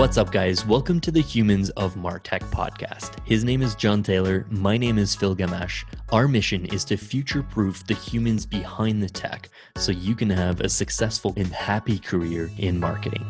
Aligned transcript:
What's 0.00 0.16
up, 0.16 0.32
guys? 0.32 0.64
Welcome 0.64 0.98
to 1.00 1.10
the 1.10 1.20
Humans 1.20 1.68
of 1.76 1.94
Martech 1.94 2.40
podcast. 2.50 3.16
His 3.26 3.44
name 3.44 3.60
is 3.60 3.74
John 3.74 4.02
Taylor. 4.02 4.46
My 4.48 4.78
name 4.78 4.96
is 4.96 5.14
Phil 5.14 5.36
Gamache. 5.36 5.84
Our 6.10 6.26
mission 6.26 6.64
is 6.64 6.86
to 6.86 6.96
future 6.96 7.42
proof 7.42 7.86
the 7.86 7.92
humans 7.92 8.46
behind 8.46 9.02
the 9.02 9.10
tech 9.10 9.50
so 9.76 9.92
you 9.92 10.14
can 10.14 10.30
have 10.30 10.62
a 10.62 10.70
successful 10.70 11.34
and 11.36 11.48
happy 11.48 11.98
career 11.98 12.50
in 12.56 12.80
marketing. 12.80 13.26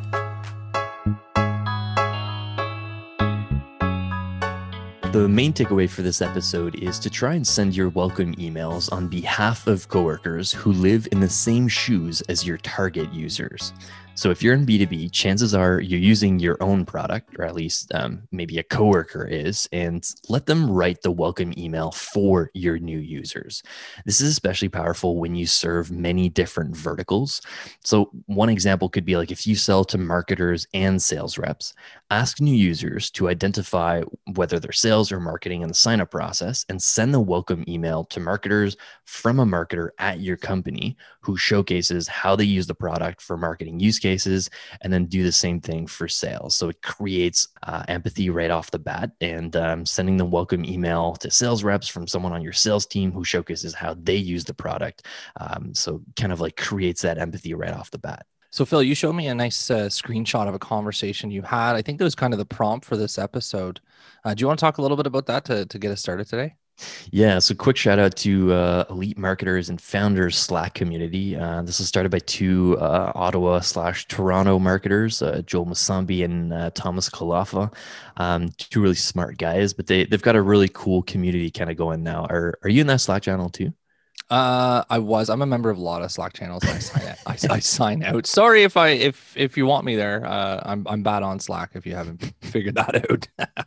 The 5.12 5.28
main 5.28 5.52
takeaway 5.52 5.90
for 5.90 6.02
this 6.02 6.22
episode 6.22 6.76
is 6.76 7.00
to 7.00 7.10
try 7.10 7.34
and 7.34 7.44
send 7.44 7.74
your 7.74 7.88
welcome 7.88 8.32
emails 8.36 8.92
on 8.92 9.08
behalf 9.08 9.66
of 9.66 9.88
coworkers 9.88 10.52
who 10.52 10.70
live 10.70 11.08
in 11.10 11.18
the 11.18 11.28
same 11.28 11.66
shoes 11.66 12.20
as 12.28 12.46
your 12.46 12.58
target 12.58 13.12
users. 13.12 13.72
So 14.20 14.30
if 14.30 14.42
you're 14.42 14.52
in 14.52 14.66
B2B, 14.66 15.12
chances 15.12 15.54
are 15.54 15.80
you're 15.80 15.98
using 15.98 16.38
your 16.40 16.62
own 16.62 16.84
product, 16.84 17.34
or 17.38 17.46
at 17.46 17.54
least 17.54 17.90
um, 17.94 18.24
maybe 18.30 18.58
a 18.58 18.62
coworker 18.62 19.26
is, 19.26 19.66
and 19.72 20.06
let 20.28 20.44
them 20.44 20.70
write 20.70 21.00
the 21.00 21.10
welcome 21.10 21.54
email 21.56 21.90
for 21.92 22.50
your 22.52 22.78
new 22.78 22.98
users. 22.98 23.62
This 24.04 24.20
is 24.20 24.30
especially 24.30 24.68
powerful 24.68 25.16
when 25.16 25.34
you 25.34 25.46
serve 25.46 25.90
many 25.90 26.28
different 26.28 26.76
verticals. 26.76 27.40
So 27.82 28.10
one 28.26 28.50
example 28.50 28.90
could 28.90 29.06
be 29.06 29.16
like 29.16 29.30
if 29.30 29.46
you 29.46 29.54
sell 29.54 29.86
to 29.86 29.96
marketers 29.96 30.66
and 30.74 31.00
sales 31.00 31.38
reps, 31.38 31.72
ask 32.10 32.42
new 32.42 32.54
users 32.54 33.10
to 33.12 33.30
identify 33.30 34.02
whether 34.34 34.60
they're 34.60 34.70
sales 34.70 35.10
or 35.10 35.18
marketing 35.18 35.62
in 35.62 35.68
the 35.68 35.74
sign 35.74 35.98
up 35.98 36.10
process 36.10 36.66
and 36.68 36.82
send 36.82 37.14
the 37.14 37.20
welcome 37.20 37.64
email 37.66 38.04
to 38.04 38.20
marketers 38.20 38.76
from 39.06 39.40
a 39.40 39.46
marketer 39.46 39.88
at 39.98 40.20
your 40.20 40.36
company 40.36 40.94
who 41.22 41.38
showcases 41.38 42.06
how 42.06 42.36
they 42.36 42.44
use 42.44 42.66
the 42.66 42.74
product 42.74 43.22
for 43.22 43.38
marketing 43.38 43.80
use 43.80 43.98
cases 43.98 44.09
cases 44.10 44.50
and 44.80 44.92
then 44.92 45.06
do 45.06 45.22
the 45.22 45.32
same 45.44 45.60
thing 45.60 45.86
for 45.86 46.08
sales. 46.08 46.56
So 46.56 46.68
it 46.68 46.82
creates 46.82 47.48
uh, 47.62 47.84
empathy 47.86 48.28
right 48.30 48.50
off 48.50 48.70
the 48.70 48.78
bat 48.90 49.12
and 49.20 49.54
um, 49.54 49.86
sending 49.86 50.16
the 50.16 50.24
welcome 50.24 50.64
email 50.64 51.14
to 51.16 51.30
sales 51.30 51.62
reps 51.62 51.88
from 51.88 52.08
someone 52.08 52.32
on 52.32 52.42
your 52.42 52.52
sales 52.52 52.86
team 52.86 53.12
who 53.12 53.24
showcases 53.24 53.74
how 53.74 53.94
they 53.94 54.16
use 54.16 54.44
the 54.44 54.54
product. 54.54 55.06
Um, 55.40 55.74
so 55.74 56.02
kind 56.16 56.32
of 56.32 56.40
like 56.40 56.56
creates 56.56 57.02
that 57.02 57.18
empathy 57.18 57.54
right 57.54 57.72
off 57.78 57.92
the 57.92 57.98
bat. 57.98 58.26
So, 58.52 58.64
Phil, 58.64 58.82
you 58.82 58.96
showed 58.96 59.12
me 59.12 59.28
a 59.28 59.34
nice 59.34 59.70
uh, 59.70 59.86
screenshot 59.86 60.48
of 60.48 60.54
a 60.54 60.58
conversation 60.58 61.30
you 61.30 61.42
had. 61.42 61.76
I 61.76 61.82
think 61.82 61.98
that 61.98 62.04
was 62.04 62.16
kind 62.16 62.34
of 62.34 62.38
the 62.38 62.44
prompt 62.44 62.84
for 62.84 62.96
this 62.96 63.16
episode. 63.16 63.80
Uh, 64.24 64.34
do 64.34 64.42
you 64.42 64.48
want 64.48 64.58
to 64.58 64.64
talk 64.66 64.78
a 64.78 64.82
little 64.82 64.96
bit 64.96 65.06
about 65.06 65.26
that 65.26 65.44
to, 65.44 65.66
to 65.66 65.78
get 65.78 65.92
us 65.92 66.00
started 66.00 66.26
today? 66.26 66.56
Yeah, 67.10 67.38
so 67.38 67.54
quick 67.54 67.76
shout 67.76 67.98
out 67.98 68.16
to 68.16 68.52
uh, 68.52 68.84
Elite 68.90 69.18
Marketers 69.18 69.68
and 69.68 69.80
Founders 69.80 70.36
Slack 70.36 70.74
community. 70.74 71.36
Uh, 71.36 71.62
this 71.62 71.78
was 71.78 71.88
started 71.88 72.10
by 72.10 72.20
two 72.20 72.76
uh, 72.78 73.12
Ottawa 73.14 73.60
slash 73.60 74.06
Toronto 74.06 74.58
marketers, 74.58 75.22
uh, 75.22 75.42
Joel 75.46 75.66
Masambi 75.66 76.24
and 76.24 76.52
uh, 76.52 76.70
Thomas 76.74 77.08
Kalafa. 77.08 77.72
Um, 78.16 78.50
two 78.58 78.80
really 78.80 78.94
smart 78.94 79.38
guys, 79.38 79.72
but 79.72 79.86
they 79.86 80.04
they've 80.04 80.22
got 80.22 80.36
a 80.36 80.42
really 80.42 80.68
cool 80.68 81.02
community 81.02 81.50
kind 81.50 81.70
of 81.70 81.76
going 81.76 82.02
now. 82.02 82.26
Are 82.26 82.58
are 82.62 82.68
you 82.68 82.80
in 82.80 82.86
that 82.88 83.00
Slack 83.00 83.22
channel 83.22 83.48
too? 83.48 83.72
Uh, 84.30 84.84
I 84.88 84.98
was. 84.98 85.28
I'm 85.28 85.42
a 85.42 85.46
member 85.46 85.70
of 85.70 85.78
a 85.78 85.80
lot 85.80 86.02
of 86.02 86.12
Slack 86.12 86.34
channels. 86.34 86.62
I 86.64 86.78
sign 86.78 87.08
out. 87.08 87.16
I, 87.26 87.54
I, 87.54 87.58
sign 87.58 88.04
out. 88.04 88.26
Sorry 88.26 88.62
if 88.62 88.76
I 88.76 88.90
if 88.90 89.36
if 89.36 89.56
you 89.56 89.66
want 89.66 89.84
me 89.84 89.96
there. 89.96 90.24
Uh, 90.24 90.60
I'm 90.64 90.86
I'm 90.86 91.02
bad 91.02 91.24
on 91.24 91.40
Slack. 91.40 91.70
If 91.74 91.84
you 91.84 91.96
haven't 91.96 92.32
figured 92.40 92.76
that 92.76 93.10
out. 93.10 93.66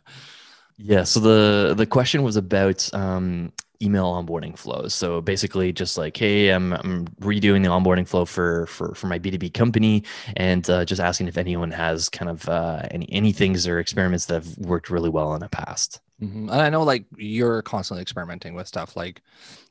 Yeah. 0.76 1.04
So 1.04 1.20
the 1.20 1.74
the 1.76 1.86
question 1.86 2.22
was 2.22 2.36
about 2.36 2.92
um, 2.94 3.52
email 3.82 4.06
onboarding 4.12 4.58
flows. 4.58 4.94
So 4.94 5.20
basically, 5.20 5.72
just 5.72 5.98
like, 5.98 6.16
hey, 6.16 6.50
I'm, 6.50 6.72
I'm 6.72 7.06
redoing 7.20 7.62
the 7.62 7.68
onboarding 7.68 8.06
flow 8.06 8.24
for 8.24 8.66
for 8.66 8.94
for 8.94 9.06
my 9.06 9.18
B 9.18 9.30
two 9.30 9.38
B 9.38 9.50
company, 9.50 10.04
and 10.36 10.68
uh, 10.70 10.84
just 10.84 11.00
asking 11.00 11.28
if 11.28 11.36
anyone 11.36 11.70
has 11.70 12.08
kind 12.08 12.30
of 12.30 12.48
uh, 12.48 12.82
any 12.90 13.06
any 13.12 13.32
things 13.32 13.66
or 13.66 13.78
experiments 13.78 14.26
that 14.26 14.34
have 14.34 14.58
worked 14.58 14.90
really 14.90 15.10
well 15.10 15.34
in 15.34 15.40
the 15.40 15.48
past. 15.48 16.00
Mm-hmm. 16.22 16.48
And 16.48 16.62
I 16.62 16.70
know 16.70 16.84
like 16.84 17.06
you're 17.16 17.60
constantly 17.62 18.00
experimenting 18.00 18.54
with 18.54 18.68
stuff. 18.68 18.96
Like 18.96 19.20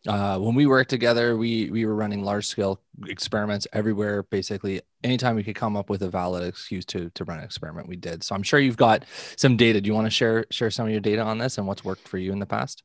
uh, 0.05 0.37
when 0.39 0.55
we 0.55 0.65
worked 0.65 0.89
together, 0.89 1.37
we 1.37 1.69
we 1.71 1.85
were 1.85 1.95
running 1.95 2.23
large 2.23 2.45
scale 2.45 2.81
experiments 3.07 3.65
everywhere. 3.71 4.23
Basically, 4.23 4.81
anytime 5.03 5.35
we 5.35 5.43
could 5.43 5.55
come 5.55 5.77
up 5.77 5.89
with 5.89 6.01
a 6.01 6.09
valid 6.09 6.43
excuse 6.43 6.85
to 6.87 7.09
to 7.11 7.23
run 7.23 7.39
an 7.39 7.45
experiment, 7.45 7.87
we 7.87 7.95
did. 7.95 8.23
So 8.23 8.35
I'm 8.35 8.43
sure 8.43 8.59
you've 8.59 8.77
got 8.77 9.05
some 9.37 9.55
data. 9.55 9.79
Do 9.79 9.87
you 9.87 9.93
want 9.93 10.07
to 10.07 10.11
share 10.11 10.45
share 10.51 10.69
some 10.69 10.85
of 10.85 10.91
your 10.91 10.99
data 10.99 11.21
on 11.21 11.37
this 11.37 11.57
and 11.57 11.65
what's 11.65 11.85
worked 11.85 12.07
for 12.07 12.17
you 12.17 12.33
in 12.33 12.39
the 12.39 12.45
past? 12.45 12.83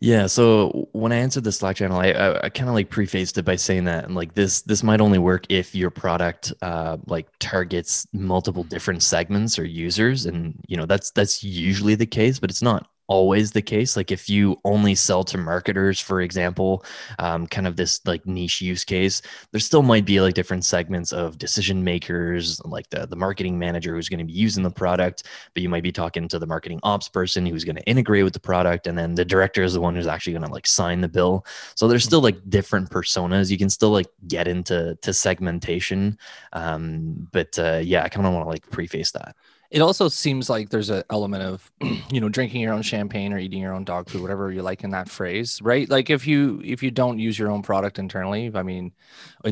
Yeah. 0.00 0.26
So 0.26 0.88
when 0.92 1.12
I 1.12 1.16
answered 1.16 1.44
the 1.44 1.52
Slack 1.52 1.76
channel, 1.76 1.98
I, 1.98 2.08
I, 2.10 2.44
I 2.44 2.48
kind 2.48 2.68
of 2.68 2.74
like 2.74 2.90
prefaced 2.90 3.38
it 3.38 3.44
by 3.44 3.56
saying 3.56 3.84
that 3.84 4.04
and 4.04 4.14
like 4.14 4.34
this 4.34 4.62
this 4.62 4.82
might 4.82 5.00
only 5.00 5.18
work 5.18 5.46
if 5.48 5.74
your 5.74 5.90
product 5.90 6.52
uh, 6.62 6.98
like 7.06 7.26
targets 7.38 8.06
multiple 8.12 8.64
different 8.64 9.02
segments 9.02 9.58
or 9.58 9.64
users, 9.64 10.26
and 10.26 10.60
you 10.66 10.76
know 10.76 10.86
that's 10.86 11.10
that's 11.10 11.42
usually 11.42 11.94
the 11.94 12.06
case, 12.06 12.38
but 12.38 12.50
it's 12.50 12.62
not 12.62 12.88
always 13.06 13.52
the 13.52 13.62
case 13.62 13.96
like 13.96 14.10
if 14.10 14.28
you 14.28 14.58
only 14.64 14.94
sell 14.94 15.24
to 15.24 15.36
marketers 15.36 16.00
for 16.00 16.20
example 16.20 16.84
um, 17.18 17.46
kind 17.46 17.66
of 17.66 17.76
this 17.76 18.00
like 18.06 18.26
niche 18.26 18.60
use 18.60 18.84
case 18.84 19.20
there 19.52 19.60
still 19.60 19.82
might 19.82 20.04
be 20.04 20.20
like 20.20 20.34
different 20.34 20.64
segments 20.64 21.12
of 21.12 21.38
decision 21.38 21.84
makers 21.84 22.60
like 22.64 22.88
the, 22.90 23.06
the 23.06 23.16
marketing 23.16 23.58
manager 23.58 23.94
who's 23.94 24.08
going 24.08 24.18
to 24.18 24.24
be 24.24 24.32
using 24.32 24.62
the 24.62 24.70
product 24.70 25.24
but 25.52 25.62
you 25.62 25.68
might 25.68 25.82
be 25.82 25.92
talking 25.92 26.28
to 26.28 26.38
the 26.38 26.46
marketing 26.46 26.80
ops 26.82 27.08
person 27.08 27.44
who's 27.44 27.64
going 27.64 27.76
to 27.76 27.84
integrate 27.84 28.24
with 28.24 28.32
the 28.32 28.40
product 28.40 28.86
and 28.86 28.96
then 28.96 29.14
the 29.14 29.24
director 29.24 29.62
is 29.62 29.74
the 29.74 29.80
one 29.80 29.94
who's 29.94 30.06
actually 30.06 30.32
going 30.32 30.44
to 30.44 30.52
like 30.52 30.66
sign 30.66 31.00
the 31.00 31.08
bill. 31.08 31.44
So 31.74 31.88
there's 31.88 32.04
still 32.04 32.20
like 32.20 32.38
different 32.48 32.90
personas. 32.90 33.50
You 33.50 33.58
can 33.58 33.70
still 33.70 33.90
like 33.90 34.08
get 34.28 34.48
into 34.48 34.96
to 35.02 35.12
segmentation 35.12 36.18
um, 36.52 37.28
but 37.32 37.58
uh, 37.58 37.80
yeah 37.82 38.02
i 38.04 38.08
kind 38.08 38.26
of 38.26 38.32
want 38.32 38.44
to 38.44 38.48
like 38.48 38.68
preface 38.70 39.12
that 39.12 39.36
it 39.74 39.82
also 39.82 40.08
seems 40.08 40.48
like 40.48 40.70
there's 40.70 40.88
an 40.88 41.02
element 41.10 41.42
of 41.42 41.72
you 42.12 42.20
know 42.20 42.28
drinking 42.28 42.60
your 42.60 42.72
own 42.72 42.82
champagne 42.82 43.32
or 43.32 43.38
eating 43.38 43.60
your 43.60 43.74
own 43.74 43.82
dog 43.82 44.08
food 44.08 44.22
whatever 44.22 44.50
you 44.52 44.62
like 44.62 44.84
in 44.84 44.90
that 44.90 45.08
phrase 45.08 45.60
right 45.62 45.90
like 45.90 46.10
if 46.10 46.26
you 46.26 46.62
if 46.64 46.82
you 46.82 46.90
don't 46.92 47.18
use 47.18 47.36
your 47.38 47.50
own 47.50 47.60
product 47.60 47.98
internally 47.98 48.50
i 48.54 48.62
mean 48.62 48.92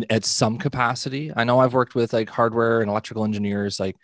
at 0.08 0.24
some 0.24 0.56
capacity 0.58 1.32
i 1.36 1.42
know 1.42 1.58
i've 1.58 1.74
worked 1.74 1.96
with 1.96 2.12
like 2.12 2.30
hardware 2.30 2.80
and 2.80 2.88
electrical 2.88 3.24
engineers 3.24 3.80
like 3.80 3.96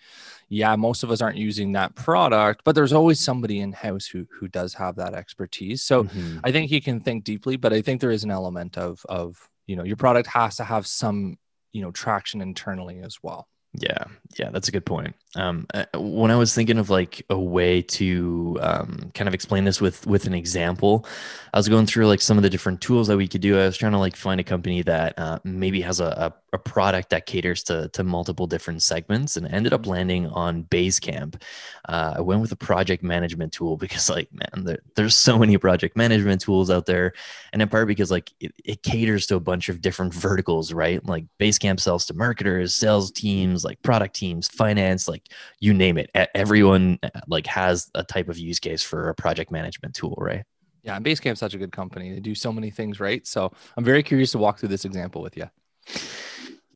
yeah 0.49 0.75
most 0.75 1.05
of 1.05 1.11
us 1.11 1.21
aren't 1.21 1.39
using 1.39 1.73
that 1.73 1.95
product 1.95 2.63
but 2.65 2.75
there's 2.75 2.93
always 2.93 3.21
somebody 3.21 3.61
in 3.61 3.73
house 3.73 4.07
who 4.07 4.27
who 4.41 4.49
does 4.49 4.75
have 4.75 4.97
that 4.97 5.15
expertise 5.15 5.83
so 5.83 6.03
mm-hmm. 6.03 6.39
i 6.43 6.51
think 6.51 6.71
you 6.71 6.83
can 6.83 7.01
think 7.01 7.23
deeply 7.23 7.57
but 7.57 7.73
i 7.73 7.81
think 7.81 8.01
there 8.01 8.11
is 8.11 8.25
an 8.25 8.31
element 8.31 8.77
of 8.77 9.07
of 9.09 9.49
you 9.67 9.77
know 9.77 9.85
your 9.85 9.97
product 9.97 10.29
has 10.29 10.57
to 10.57 10.65
have 10.65 10.85
some 10.85 11.39
you 11.73 11.81
know 11.81 11.93
traction 11.93 12.41
internally 12.41 12.99
as 13.01 13.19
well 13.23 13.47
yeah, 13.75 14.05
yeah, 14.39 14.51
that's 14.51 14.69
a 14.69 14.73
good 14.73 14.87
point. 14.87 15.15
Um, 15.39 15.67
uh, 15.73 15.85
when 15.95 16.33
I 16.33 16.37
was 16.37 16.53
thinking 16.53 16.79
of 16.79 16.91
like 16.91 17.25
a 17.31 17.39
way 17.39 17.81
to 17.83 18.59
um, 18.61 19.13
kind 19.15 19.29
of 19.29 19.35
explain 19.35 19.65
this 19.65 19.81
with 19.81 20.05
with 20.05 20.27
an 20.27 20.35
example, 20.35 21.07
I 21.55 21.59
was 21.59 21.69
going 21.69 21.87
through 21.87 22.09
like 22.09 22.21
some 22.21 22.37
of 22.37 22.43
the 22.43 22.51
different 22.51 22.81
tools 22.81 23.07
that 23.07 23.17
we 23.17 23.29
could 23.29 23.41
do. 23.41 23.57
I 23.57 23.67
was 23.67 23.77
trying 23.77 23.93
to 23.93 23.99
like 23.99 24.17
find 24.17 24.41
a 24.41 24.45
company 24.45 24.83
that 24.83 25.17
uh, 25.17 25.39
maybe 25.45 25.81
has 25.83 26.01
a, 26.01 26.07
a, 26.53 26.57
a 26.57 26.59
product 26.59 27.11
that 27.11 27.27
caters 27.27 27.63
to 27.65 27.89
to 27.91 28.03
multiple 28.03 28.49
different 28.49 28.83
segments, 28.83 29.37
and 29.37 29.47
ended 29.47 29.73
up 29.73 29.87
landing 29.87 30.27
on 30.27 30.65
Basecamp. 30.65 31.41
Uh, 31.89 32.15
I 32.17 32.21
went 32.21 32.41
with 32.41 32.51
a 32.51 32.57
project 32.57 33.05
management 33.05 33.53
tool 33.53 33.77
because 33.89 34.11
like 34.11 34.29
man, 34.33 34.65
there, 34.65 34.79
there's 34.97 35.17
so 35.17 35.39
many 35.39 35.57
project 35.57 35.97
management 35.97 36.41
tools 36.41 36.69
out 36.69 36.87
there, 36.87 37.13
and 37.53 37.63
in 37.63 37.69
part 37.69 37.87
because 37.87 38.11
like 38.11 38.33
it, 38.41 38.53
it 38.65 38.83
caters 38.83 39.27
to 39.27 39.37
a 39.37 39.41
bunch 39.41 39.69
of 39.69 39.81
different 39.81 40.13
verticals, 40.13 40.73
right? 40.73 41.05
Like 41.07 41.27
Basecamp 41.39 41.79
sells 41.79 42.07
to 42.07 42.15
marketers, 42.15 42.75
sales 42.75 43.13
teams, 43.13 43.65
like 43.65 43.81
product 43.83 44.17
teams, 44.17 44.49
finance, 44.49 45.07
like 45.07 45.28
you 45.61 45.75
name 45.75 45.99
it. 45.99 46.11
Everyone 46.35 46.99
uh, 47.03 47.09
like 47.27 47.47
has 47.47 47.91
a 47.95 48.05
type 48.05 48.29
of 48.29 48.39
use 48.39 48.59
case 48.59 48.83
for 48.83 49.09
a 49.09 49.15
project 49.15 49.51
management 49.51 49.95
tool, 49.95 50.15
right? 50.19 50.45
Yeah, 50.83 50.99
Basecamp's 51.01 51.41
such 51.41 51.55
a 51.55 51.59
good 51.59 51.73
company. 51.73 52.13
They 52.13 52.21
do 52.21 52.35
so 52.35 52.53
many 52.53 52.71
things 52.71 53.01
right. 53.01 53.27
So 53.27 53.53
I'm 53.77 53.85
very 53.85 54.03
curious 54.03 54.33
to 54.33 54.39
walk 54.39 54.59
through 54.59 54.71
this 54.71 54.85
example 54.85 55.21
with 55.21 55.37
you. 55.37 55.51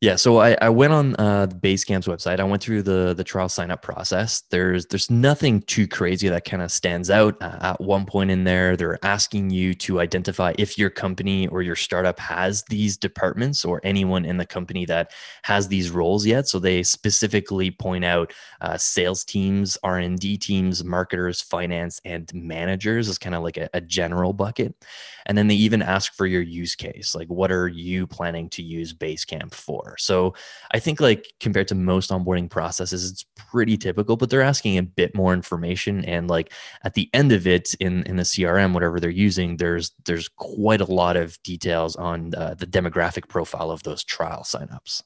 Yeah, 0.03 0.17
so 0.17 0.39
I, 0.41 0.57
I 0.61 0.67
went 0.67 0.91
on 0.91 1.15
uh, 1.17 1.45
the 1.45 1.55
Basecamp's 1.55 2.07
website. 2.07 2.41
I 2.41 2.43
went 2.43 2.61
through 2.61 2.81
the 2.81 3.13
the 3.15 3.23
trial 3.23 3.47
sign 3.47 3.71
up 3.71 3.81
process. 3.81 4.41
There's 4.51 4.85
there's 4.87 5.09
nothing 5.09 5.61
too 5.61 5.87
crazy 5.87 6.27
that 6.27 6.43
kind 6.43 6.61
of 6.61 6.73
stands 6.73 7.09
out. 7.09 7.37
Uh, 7.41 7.57
at 7.61 7.79
one 7.79 8.05
point 8.05 8.29
in 8.29 8.43
there, 8.43 8.75
they're 8.75 8.99
asking 9.05 9.51
you 9.51 9.73
to 9.75 10.01
identify 10.01 10.53
if 10.59 10.77
your 10.77 10.89
company 10.89 11.47
or 11.47 11.61
your 11.61 11.77
startup 11.77 12.19
has 12.19 12.63
these 12.65 12.97
departments 12.97 13.63
or 13.63 13.79
anyone 13.85 14.25
in 14.25 14.35
the 14.35 14.45
company 14.45 14.85
that 14.87 15.11
has 15.43 15.69
these 15.69 15.89
roles 15.89 16.25
yet. 16.25 16.49
So 16.49 16.59
they 16.59 16.83
specifically 16.83 17.71
point 17.71 18.03
out 18.03 18.33
uh, 18.59 18.75
sales 18.77 19.23
teams, 19.23 19.77
R 19.83 19.99
and 19.99 20.19
D 20.19 20.37
teams, 20.37 20.83
marketers, 20.83 21.41
finance, 21.41 22.01
and 22.03 22.29
managers 22.33 23.07
as 23.07 23.17
kind 23.17 23.35
of 23.35 23.41
like 23.43 23.55
a, 23.55 23.69
a 23.73 23.79
general 23.79 24.33
bucket. 24.33 24.75
And 25.25 25.37
then 25.37 25.47
they 25.47 25.55
even 25.55 25.81
ask 25.81 26.13
for 26.13 26.25
your 26.25 26.41
use 26.41 26.75
case, 26.75 27.15
like 27.15 27.27
what 27.29 27.51
are 27.51 27.67
you 27.67 28.05
planning 28.07 28.49
to 28.49 28.61
use 28.63 28.93
Basecamp 28.93 29.53
for? 29.53 29.92
So 29.97 30.33
I 30.71 30.79
think 30.79 30.99
like 30.99 31.33
compared 31.39 31.67
to 31.69 31.75
most 31.75 32.09
onboarding 32.09 32.49
processes, 32.49 33.09
it's 33.09 33.25
pretty 33.35 33.77
typical, 33.77 34.17
but 34.17 34.29
they're 34.29 34.41
asking 34.41 34.77
a 34.77 34.83
bit 34.83 35.15
more 35.15 35.33
information. 35.33 36.03
And 36.05 36.29
like 36.29 36.51
at 36.83 36.93
the 36.93 37.09
end 37.13 37.31
of 37.31 37.47
it 37.47 37.73
in, 37.79 38.03
in 38.03 38.17
the 38.17 38.23
CRM, 38.23 38.73
whatever 38.73 38.99
they're 38.99 39.09
using, 39.09 39.57
there's 39.57 39.91
there's 40.05 40.27
quite 40.27 40.81
a 40.81 40.91
lot 40.91 41.15
of 41.15 41.41
details 41.43 41.95
on 41.95 42.33
uh, 42.35 42.53
the 42.53 42.67
demographic 42.67 43.27
profile 43.27 43.71
of 43.71 43.83
those 43.83 44.03
trial 44.03 44.43
signups. 44.43 45.01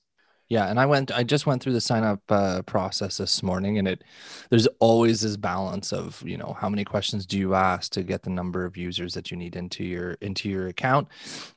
Yeah, 0.50 0.70
and 0.70 0.80
I 0.80 0.86
went. 0.86 1.12
I 1.12 1.24
just 1.24 1.46
went 1.46 1.62
through 1.62 1.74
the 1.74 1.82
sign 1.82 2.06
up 2.06 2.22
uh, 2.30 2.62
process 2.62 3.18
this 3.18 3.44
morning, 3.44 3.78
and 3.78 3.88
it 3.88 4.04
there's 4.50 4.66
always 4.80 5.20
this 5.20 5.36
balance 5.36 5.92
of 5.92 6.24
you 6.26 6.38
know 6.38 6.56
how 6.58 6.70
many 6.70 6.86
questions 6.86 7.26
do 7.26 7.38
you 7.38 7.54
ask 7.54 7.92
to 7.94 8.04
get 8.04 8.24
the 8.24 8.30
number 8.30 8.64
of 8.64 8.78
users 8.78 9.14
that 9.16 9.30
you 9.30 9.36
need 9.36 9.58
into 9.58 9.84
your 9.84 10.12
into 10.22 10.48
your 10.48 10.68
account. 10.68 11.10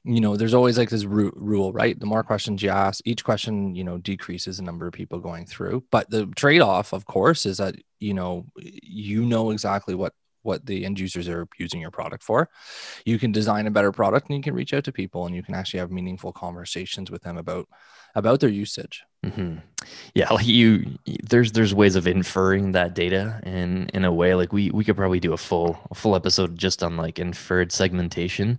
You 0.02 0.20
know, 0.20 0.36
there's 0.36 0.54
always 0.54 0.76
like 0.76 0.90
this 0.90 1.04
ru- 1.04 1.32
rule, 1.36 1.72
right? 1.72 1.98
The 1.98 2.06
more 2.06 2.24
questions 2.24 2.64
you 2.64 2.70
ask, 2.70 3.00
each 3.06 3.22
question 3.22 3.76
you 3.76 3.84
know 3.84 3.98
decreases 3.98 4.56
the 4.56 4.64
number 4.64 4.88
of 4.88 4.92
people 4.92 5.20
going 5.20 5.46
through. 5.46 5.84
But 5.92 6.10
the 6.10 6.26
trade 6.34 6.60
off, 6.60 6.92
of 6.92 7.06
course, 7.06 7.46
is 7.46 7.58
that 7.58 7.76
you 8.00 8.12
know 8.14 8.46
you 8.56 9.24
know 9.24 9.50
exactly 9.50 9.94
what 9.94 10.14
what 10.42 10.66
the 10.66 10.84
end 10.84 10.98
users 10.98 11.28
are 11.28 11.46
using 11.58 11.80
your 11.80 11.90
product 11.90 12.22
for. 12.22 12.48
You 13.04 13.18
can 13.18 13.32
design 13.32 13.66
a 13.66 13.70
better 13.70 13.92
product 13.92 14.28
and 14.28 14.36
you 14.36 14.42
can 14.42 14.54
reach 14.54 14.72
out 14.72 14.84
to 14.84 14.92
people 14.92 15.26
and 15.26 15.34
you 15.34 15.42
can 15.42 15.54
actually 15.54 15.80
have 15.80 15.90
meaningful 15.90 16.32
conversations 16.32 17.10
with 17.10 17.22
them 17.22 17.36
about 17.36 17.68
about 18.14 18.40
their 18.40 18.50
usage. 18.50 19.04
Mm-hmm. 19.24 19.58
Yeah, 20.14 20.32
like 20.32 20.46
you, 20.46 20.98
there's 21.22 21.52
there's 21.52 21.74
ways 21.74 21.94
of 21.94 22.06
inferring 22.06 22.72
that 22.72 22.94
data 22.94 23.40
in 23.44 23.88
in 23.94 24.04
a 24.04 24.12
way. 24.12 24.34
Like 24.34 24.52
we 24.52 24.70
we 24.70 24.84
could 24.84 24.96
probably 24.96 25.20
do 25.20 25.32
a 25.32 25.36
full 25.36 25.78
a 25.90 25.94
full 25.94 26.16
episode 26.16 26.58
just 26.58 26.82
on 26.82 26.96
like 26.96 27.18
inferred 27.18 27.72
segmentation, 27.72 28.58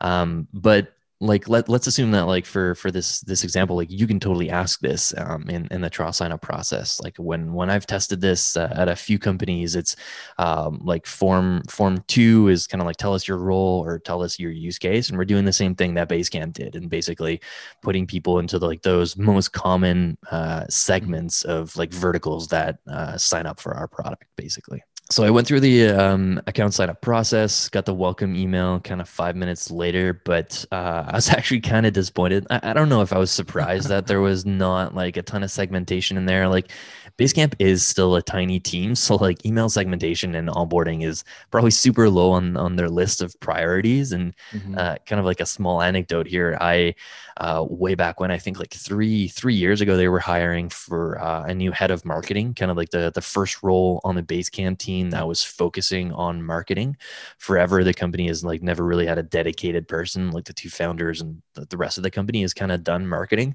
um, 0.00 0.48
but 0.52 0.95
like 1.20 1.48
let, 1.48 1.68
let's 1.68 1.86
assume 1.86 2.10
that 2.10 2.26
like 2.26 2.44
for 2.44 2.74
for 2.74 2.90
this 2.90 3.20
this 3.20 3.42
example 3.42 3.74
like 3.74 3.90
you 3.90 4.06
can 4.06 4.20
totally 4.20 4.50
ask 4.50 4.80
this 4.80 5.14
um, 5.16 5.48
in, 5.48 5.66
in 5.70 5.80
the 5.80 5.88
trial 5.88 6.12
sign 6.12 6.30
up 6.30 6.42
process. 6.42 7.00
Like 7.00 7.16
when 7.16 7.54
when 7.54 7.70
i've 7.70 7.86
tested 7.86 8.20
this 8.20 8.56
uh, 8.56 8.72
at 8.76 8.88
a 8.88 8.96
few 8.96 9.18
companies 9.18 9.76
it's 9.76 9.96
um, 10.38 10.78
like 10.82 11.06
form 11.06 11.62
form 11.68 12.04
two 12.06 12.48
is 12.48 12.66
kind 12.66 12.82
of 12.82 12.86
like 12.86 12.96
tell 12.96 13.14
us 13.14 13.26
your 13.26 13.38
role 13.38 13.82
or 13.84 13.98
tell 13.98 14.22
us 14.22 14.38
your 14.38 14.50
use 14.50 14.78
case 14.78 15.08
and 15.08 15.16
we're 15.16 15.24
doing 15.24 15.44
the 15.46 15.52
same 15.52 15.74
thing 15.74 15.94
that 15.94 16.08
basecamp 16.08 16.52
did 16.52 16.74
and 16.76 16.90
basically 16.90 17.40
putting 17.82 18.06
people 18.06 18.38
into 18.38 18.58
the, 18.58 18.66
like 18.66 18.82
those 18.82 19.16
most 19.16 19.52
common 19.52 20.18
uh, 20.30 20.64
segments 20.68 21.44
of 21.44 21.74
like 21.76 21.92
verticals 21.92 22.48
that 22.48 22.78
uh, 22.90 23.16
sign 23.16 23.46
up 23.46 23.58
for 23.58 23.74
our 23.74 23.88
product 23.88 24.24
basically 24.36 24.82
so 25.08 25.22
I 25.22 25.30
went 25.30 25.46
through 25.46 25.60
the 25.60 25.88
um, 25.88 26.40
account 26.48 26.74
sign 26.74 26.90
up 26.90 27.00
process, 27.00 27.68
got 27.68 27.86
the 27.86 27.94
welcome 27.94 28.34
email 28.34 28.80
kind 28.80 29.00
of 29.00 29.08
five 29.08 29.36
minutes 29.36 29.70
later, 29.70 30.20
but 30.24 30.64
uh, 30.72 31.04
I 31.06 31.14
was 31.14 31.28
actually 31.30 31.60
kind 31.60 31.86
of 31.86 31.92
disappointed. 31.92 32.46
I, 32.50 32.70
I, 32.70 32.72
don't 32.72 32.88
know 32.88 33.02
if 33.02 33.12
I 33.12 33.18
was 33.18 33.30
surprised 33.30 33.88
that 33.88 34.08
there 34.08 34.20
was 34.20 34.44
not 34.44 34.96
like 34.96 35.16
a 35.16 35.22
ton 35.22 35.44
of 35.44 35.50
segmentation 35.50 36.16
in 36.16 36.26
there. 36.26 36.48
Like 36.48 36.72
Basecamp 37.18 37.54
is 37.58 37.84
still 37.84 38.14
a 38.14 38.22
tiny 38.22 38.60
team, 38.60 38.94
so 38.94 39.16
like 39.16 39.44
email 39.46 39.68
segmentation 39.68 40.34
and 40.34 40.48
onboarding 40.48 41.04
is 41.04 41.24
probably 41.50 41.70
super 41.70 42.10
low 42.10 42.32
on 42.32 42.56
on 42.56 42.76
their 42.76 42.90
list 42.90 43.22
of 43.22 43.38
priorities. 43.40 44.12
And 44.12 44.34
mm-hmm. 44.52 44.74
uh, 44.76 44.96
kind 45.06 45.18
of 45.18 45.24
like 45.24 45.40
a 45.40 45.46
small 45.46 45.80
anecdote 45.80 46.26
here, 46.26 46.58
I 46.60 46.94
uh, 47.38 47.64
way 47.68 47.94
back 47.94 48.20
when 48.20 48.30
I 48.30 48.38
think 48.38 48.58
like 48.58 48.74
three 48.74 49.28
three 49.28 49.54
years 49.54 49.80
ago 49.80 49.96
they 49.96 50.08
were 50.08 50.18
hiring 50.18 50.68
for 50.68 51.18
uh, 51.20 51.44
a 51.44 51.54
new 51.54 51.72
head 51.72 51.90
of 51.90 52.04
marketing, 52.04 52.54
kind 52.54 52.70
of 52.70 52.76
like 52.76 52.90
the 52.90 53.10
the 53.14 53.22
first 53.22 53.62
role 53.62 54.00
on 54.04 54.14
the 54.14 54.22
Basecamp 54.22 54.78
team 54.78 55.10
that 55.10 55.26
was 55.26 55.42
focusing 55.42 56.12
on 56.12 56.42
marketing. 56.42 56.96
Forever, 57.38 57.82
the 57.82 57.94
company 57.94 58.26
has 58.26 58.44
like 58.44 58.62
never 58.62 58.84
really 58.84 59.06
had 59.06 59.18
a 59.18 59.22
dedicated 59.22 59.88
person. 59.88 60.32
Like 60.32 60.44
the 60.44 60.52
two 60.52 60.68
founders 60.68 61.22
and 61.22 61.40
the, 61.54 61.64
the 61.66 61.76
rest 61.78 61.96
of 61.96 62.02
the 62.02 62.10
company 62.10 62.42
has 62.42 62.52
kind 62.52 62.72
of 62.72 62.84
done 62.84 63.06
marketing. 63.06 63.54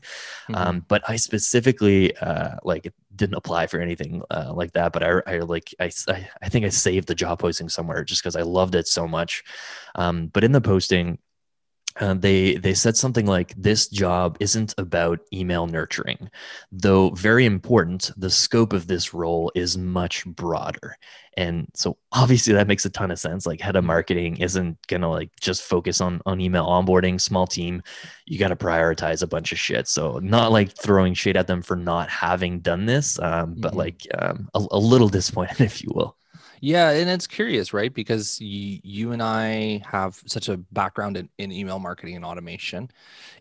Mm-hmm. 0.49 0.55
Um, 0.55 0.85
but 0.87 1.07
I 1.07 1.15
specifically 1.15 2.15
uh, 2.17 2.57
like 2.63 2.91
didn't 3.15 3.35
apply 3.35 3.67
for 3.67 3.79
anything 3.79 4.21
uh, 4.31 4.51
like 4.53 4.73
that, 4.73 4.93
but 4.93 5.03
I, 5.03 5.21
I 5.27 5.39
like 5.39 5.73
I, 5.79 5.91
I 6.41 6.49
think 6.49 6.65
I 6.65 6.69
saved 6.69 7.07
the 7.07 7.15
job 7.15 7.39
posting 7.39 7.69
somewhere 7.69 8.03
just 8.03 8.21
because 8.21 8.35
I 8.35 8.41
loved 8.41 8.75
it 8.75 8.87
so 8.87 9.07
much. 9.07 9.43
Um, 9.95 10.27
but 10.27 10.43
in 10.43 10.51
the 10.51 10.61
posting, 10.61 11.17
uh, 11.99 12.13
they 12.13 12.55
they 12.55 12.73
said 12.73 12.95
something 12.95 13.25
like 13.25 13.53
this 13.55 13.87
job 13.87 14.37
isn't 14.39 14.73
about 14.77 15.19
email 15.33 15.67
nurturing 15.67 16.29
though 16.71 17.09
very 17.11 17.45
important. 17.45 18.11
The 18.17 18.29
scope 18.29 18.73
of 18.73 18.87
this 18.87 19.13
role 19.13 19.51
is 19.55 19.77
much 19.77 20.25
broader. 20.25 20.97
And 21.37 21.67
so 21.73 21.97
obviously 22.11 22.53
that 22.53 22.67
makes 22.67 22.85
a 22.85 22.89
ton 22.89 23.11
of 23.11 23.19
sense. 23.19 23.45
Like 23.45 23.61
head 23.61 23.75
of 23.75 23.83
marketing 23.83 24.37
isn't 24.37 24.77
gonna 24.87 25.09
like 25.09 25.31
just 25.39 25.63
focus 25.63 26.01
on 26.01 26.21
on 26.25 26.39
email 26.39 26.65
onboarding 26.65 27.19
small 27.19 27.47
team. 27.47 27.83
You 28.25 28.39
got 28.39 28.49
to 28.49 28.55
prioritize 28.55 29.21
a 29.21 29.27
bunch 29.27 29.51
of 29.51 29.59
shit. 29.59 29.87
So 29.87 30.19
not 30.19 30.51
like 30.51 30.77
throwing 30.77 31.13
shade 31.13 31.37
at 31.37 31.47
them 31.47 31.61
for 31.61 31.75
not 31.75 32.09
having 32.09 32.59
done 32.59 32.85
this 32.85 33.19
um, 33.19 33.55
but 33.57 33.69
mm-hmm. 33.69 33.79
like 33.79 34.07
um, 34.17 34.49
a, 34.53 34.65
a 34.71 34.79
little 34.79 35.09
disappointed 35.09 35.59
if 35.61 35.81
you 35.83 35.91
will 35.93 36.15
yeah, 36.61 36.91
and 36.91 37.09
it's 37.09 37.27
curious, 37.27 37.73
right? 37.73 37.93
Because 37.93 38.37
y- 38.39 38.79
you 38.83 39.11
and 39.11 39.21
I 39.21 39.81
have 39.89 40.21
such 40.27 40.47
a 40.47 40.57
background 40.57 41.17
in, 41.17 41.27
in 41.39 41.51
email 41.51 41.79
marketing 41.79 42.15
and 42.15 42.23
automation. 42.23 42.89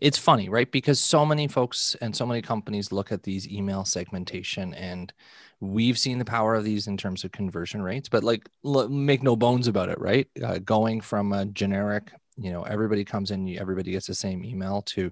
It's 0.01 0.17
funny, 0.17 0.49
right? 0.49 0.71
Because 0.71 0.99
so 0.99 1.25
many 1.25 1.47
folks 1.47 1.95
and 2.01 2.15
so 2.15 2.25
many 2.25 2.41
companies 2.41 2.91
look 2.91 3.11
at 3.11 3.23
these 3.23 3.47
email 3.47 3.85
segmentation 3.85 4.73
and 4.73 5.13
we've 5.59 5.99
seen 5.99 6.17
the 6.17 6.25
power 6.25 6.55
of 6.55 6.63
these 6.63 6.87
in 6.87 6.97
terms 6.97 7.23
of 7.23 7.31
conversion 7.31 7.83
rates, 7.83 8.09
but 8.09 8.23
like 8.23 8.49
make 8.89 9.21
no 9.23 9.35
bones 9.35 9.67
about 9.67 9.89
it, 9.89 9.99
right? 9.99 10.27
Uh, 10.43 10.57
going 10.57 10.99
from 10.99 11.31
a 11.31 11.45
generic 11.45 12.11
you 12.41 12.51
know 12.51 12.63
everybody 12.63 13.03
comes 13.05 13.31
in 13.31 13.57
everybody 13.57 13.91
gets 13.91 14.07
the 14.07 14.15
same 14.15 14.43
email 14.43 14.81
to 14.81 15.11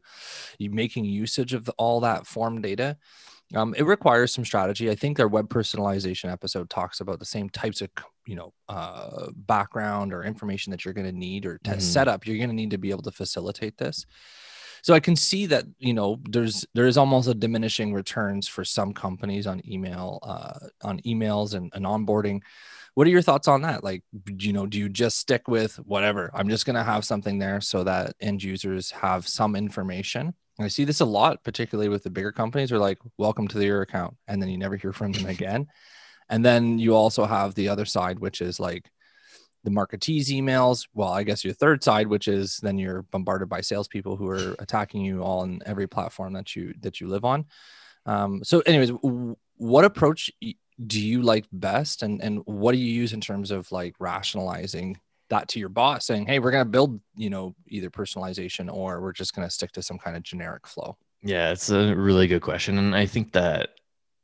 you 0.58 0.70
making 0.70 1.06
usage 1.06 1.54
of 1.54 1.66
the, 1.66 1.74
all 1.74 2.00
that 2.00 2.26
form 2.26 2.62
data 2.62 2.98
um, 3.56 3.74
it 3.76 3.84
requires 3.84 4.32
some 4.32 4.46
strategy. 4.46 4.92
I 4.92 4.96
think 4.96 5.18
their 5.18 5.28
web 5.28 5.50
personalization 5.50 6.32
episode 6.32 6.70
talks 6.70 7.00
about 7.00 7.20
the 7.20 7.26
same 7.26 7.50
types 7.50 7.82
of 7.82 7.90
you 8.28 8.36
know 8.36 8.54
uh, 8.68 9.32
background 9.34 10.14
or 10.14 10.24
information 10.24 10.72
that 10.72 10.86
you're 10.86 10.94
going 10.94 11.08
to 11.08 11.18
need 11.18 11.46
or 11.46 11.58
to 11.64 11.72
mm-hmm. 11.72 11.80
set 11.80 12.08
up. 12.08 12.28
You're 12.28 12.38
going 12.38 12.50
to 12.50 12.56
need 12.56 12.72
to 12.72 12.78
be 12.78 12.92
able 12.92 13.04
to 13.04 13.12
facilitate 13.12 13.78
this. 13.78 14.06
So 14.82 14.94
I 14.94 15.00
can 15.00 15.16
see 15.16 15.48
that 15.48 15.66
you 15.80 15.94
know 15.94 16.20
there's 16.30 16.66
there 16.76 16.86
is 16.86 16.98
almost 16.98 17.28
a 17.28 17.34
diminishing 17.34 17.92
returns 17.92 18.48
for 18.48 18.64
some 18.64 18.94
companies 18.94 19.48
on 19.48 19.62
email 19.68 20.20
uh, 20.22 20.68
on 20.84 21.00
emails 21.02 21.56
and, 21.56 21.72
and 21.74 21.86
onboarding. 21.86 22.42
What 22.96 23.08
are 23.08 23.12
your 23.12 23.22
thoughts 23.22 23.48
on 23.48 23.62
that? 23.62 23.84
Like, 23.84 24.04
you 24.38 24.54
know, 24.54 24.66
do 24.66 24.78
you 24.78 24.90
just 24.90 25.18
stick 25.18 25.48
with 25.48 25.76
whatever? 25.78 26.32
I'm 26.34 26.50
just 26.50 26.66
going 26.66 26.76
to 26.76 26.84
have 26.84 27.06
something 27.06 27.40
there 27.40 27.62
so 27.62 27.84
that 27.84 28.16
end 28.20 28.44
users 28.44 28.92
have 28.92 29.28
some 29.28 29.56
information 29.56 30.34
and 30.60 30.66
I 30.66 30.68
see 30.68 30.84
this 30.84 31.00
a 31.00 31.06
lot, 31.06 31.42
particularly 31.46 31.88
with 31.88 32.04
the 32.04 32.10
bigger 32.10 32.34
companies, 32.34 32.74
are 32.74 32.80
like, 32.80 33.00
welcome 33.18 33.48
to 33.48 33.66
your 33.66 33.82
account. 33.82 34.18
And 34.28 34.42
then 34.42 34.50
you 34.50 34.58
never 34.58 34.76
hear 34.76 34.92
from 34.92 35.14
them 35.14 35.26
again. 35.28 35.68
and 36.28 36.46
then 36.46 36.78
you 36.78 36.94
also 36.96 37.26
have 37.26 37.56
the 37.56 37.70
other 37.70 37.86
side, 37.86 38.20
which 38.20 38.42
is 38.42 38.60
like 38.60 38.92
the 39.64 39.72
marketees 39.72 40.28
emails. 40.28 40.86
Well, 40.94 41.08
I 41.08 41.24
guess 41.24 41.46
your 41.46 41.54
third 41.54 41.82
side, 41.82 42.08
which 42.08 42.28
is 42.28 42.58
then 42.58 42.78
you're 42.78 43.04
bombarded 43.04 43.48
by 43.48 43.62
salespeople 43.62 44.18
who 44.18 44.28
are 44.30 44.54
attacking 44.60 45.02
you 45.02 45.22
all 45.22 45.40
on 45.40 45.62
every 45.66 45.88
platform 45.88 46.34
that 46.34 46.56
you 46.58 46.74
that 46.82 47.00
you 47.00 47.08
live 47.08 47.24
on. 47.24 47.46
Um, 48.06 48.44
so, 48.44 48.60
anyways, 48.60 48.92
what 49.56 49.86
approach 49.86 50.30
do 50.86 51.02
you 51.02 51.22
like 51.22 51.46
best, 51.52 52.04
and 52.04 52.22
and 52.22 52.42
what 52.46 52.72
do 52.72 52.78
you 52.78 52.92
use 52.92 53.14
in 53.14 53.22
terms 53.22 53.52
of 53.52 53.72
like 53.72 53.96
rationalizing 54.00 55.00
that 55.30 55.48
to 55.48 55.60
your 55.60 55.70
boss 55.70 56.06
saying 56.06 56.26
hey 56.26 56.40
we're 56.40 56.52
going 56.52 56.64
to 56.64 56.70
build 56.70 57.00
you 57.16 57.30
know 57.30 57.56
either 57.68 57.90
personalization 57.90 58.72
or 58.72 59.00
we're 59.00 59.14
just 59.14 59.36
going 59.36 59.48
to 59.48 59.54
stick 59.54 59.72
to 59.72 59.82
some 59.82 59.98
kind 59.98 60.18
of 60.18 60.24
generic 60.24 60.68
flow 60.68 60.98
yeah 61.22 61.52
it's 61.52 61.70
a 61.70 61.96
really 61.96 62.28
good 62.28 62.42
question 62.42 62.78
and 62.78 62.96
i 62.96 63.06
think 63.06 63.32
that 63.32 63.79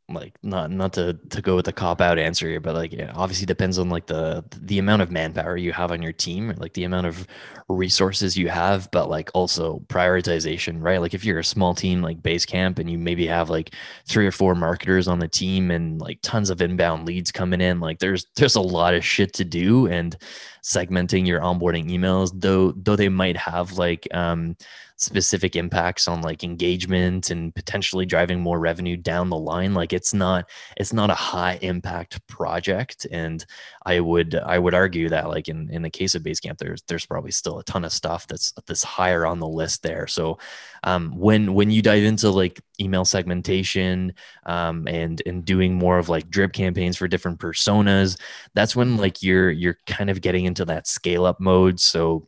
like 0.08 0.38
not 0.44 0.70
not 0.70 0.94
to 0.94 1.14
to 1.30 1.42
go 1.42 1.56
with 1.56 1.66
the 1.66 1.74
cop 1.74 2.00
out 2.00 2.20
answer 2.20 2.48
here 2.48 2.60
but 2.60 2.76
like 2.76 2.94
yeah 2.94 3.12
obviously 3.16 3.46
depends 3.46 3.80
on 3.80 3.90
like 3.90 4.06
the 4.06 4.44
the 4.62 4.78
amount 4.78 5.02
of 5.02 5.10
manpower 5.10 5.58
you 5.58 5.72
have 5.72 5.92
on 5.92 6.02
your 6.02 6.12
team 6.12 6.54
like 6.58 6.74
the 6.74 6.84
amount 6.84 7.08
of 7.08 7.28
resources 7.68 8.38
you 8.38 8.48
have 8.48 8.90
but 8.92 9.10
like 9.10 9.32
also 9.34 9.80
prioritization 9.88 10.82
right? 10.82 11.02
Like 11.02 11.14
if 11.14 11.26
you're 11.26 11.40
a 11.40 11.44
small 11.44 11.74
team 11.74 12.02
like 12.02 12.22
basecamp 12.22 12.78
and 12.78 12.90
you 12.90 12.98
maybe 12.98 13.26
have 13.26 13.50
like 13.50 13.74
three 14.08 14.28
or 14.28 14.32
four 14.32 14.54
marketers 14.54 15.08
on 15.08 15.20
the 15.20 15.28
team 15.28 15.72
and 15.72 16.00
like 16.00 16.20
tons 16.22 16.50
of 16.50 16.62
inbound 16.62 17.08
leads 17.08 17.32
coming 17.32 17.62
in 17.62 17.80
like 17.80 18.00
there's 18.00 18.28
there's 18.36 18.56
a 18.56 18.62
lot 18.62 18.94
of 18.94 19.04
shit 19.04 19.34
to 19.34 19.44
do 19.44 19.88
and 19.88 20.18
segmenting 20.66 21.28
your 21.28 21.40
onboarding 21.42 21.92
emails 21.92 22.32
though 22.34 22.72
though 22.72 22.96
they 22.96 23.08
might 23.08 23.38
have 23.38 23.74
like 23.74 24.08
um 24.16 24.58
specific 24.98 25.56
impacts 25.56 26.08
on 26.08 26.22
like 26.22 26.44
engagement 26.44 27.30
and 27.30 27.54
potentially 27.54 28.06
driving 28.06 28.40
more 28.40 28.58
revenue 28.60 28.98
down 28.98 29.30
the 29.30 29.38
line 29.38 29.76
like 29.76 29.94
it's 29.94 30.12
not 30.12 30.50
it's 30.78 30.92
not 30.92 31.12
a 31.12 31.14
high 31.14 31.60
impact 31.62 32.26
project. 32.28 33.06
And 33.12 33.46
i 33.86 34.00
would 34.00 34.36
i 34.36 34.58
would 34.58 34.74
argue 34.74 35.10
that 35.10 35.30
like 35.30 35.48
in 35.48 35.70
in 35.70 35.82
the 35.82 35.90
case 35.90 36.16
of 36.16 36.24
basecamp 36.24 36.58
there's 36.58 36.82
there's 36.88 37.06
probably 37.06 37.32
still 37.32 37.60
a 37.60 37.64
ton 37.64 37.86
of 37.86 37.92
stuff 37.92 38.28
that's 38.28 38.54
that's 38.68 38.84
higher 38.84 39.26
on 39.26 39.40
the 39.40 39.48
list 39.48 39.84
there. 39.84 40.08
So 40.08 40.38
um, 40.84 41.12
when 41.18 41.54
when 41.54 41.72
you 41.72 41.82
dive 41.82 42.04
into 42.04 42.30
like 42.30 42.62
email 42.80 43.06
segmentation 43.06 44.14
um, 44.46 44.88
and 44.88 45.22
and 45.26 45.46
doing 45.46 45.74
more 45.74 45.98
of 45.98 46.10
like 46.10 46.30
drip 46.30 46.54
campaigns 46.54 46.98
for 46.98 47.08
different 47.08 47.40
personas 47.40 48.20
that's 48.54 48.76
when 48.76 48.98
like 48.98 49.24
you're 49.24 49.52
you're 49.52 49.78
kind 49.86 50.10
of 50.10 50.22
getting 50.22 50.46
into 50.46 50.66
that 50.66 50.88
scale 50.88 51.26
up 51.26 51.40
mode. 51.40 51.80
So 51.80 52.28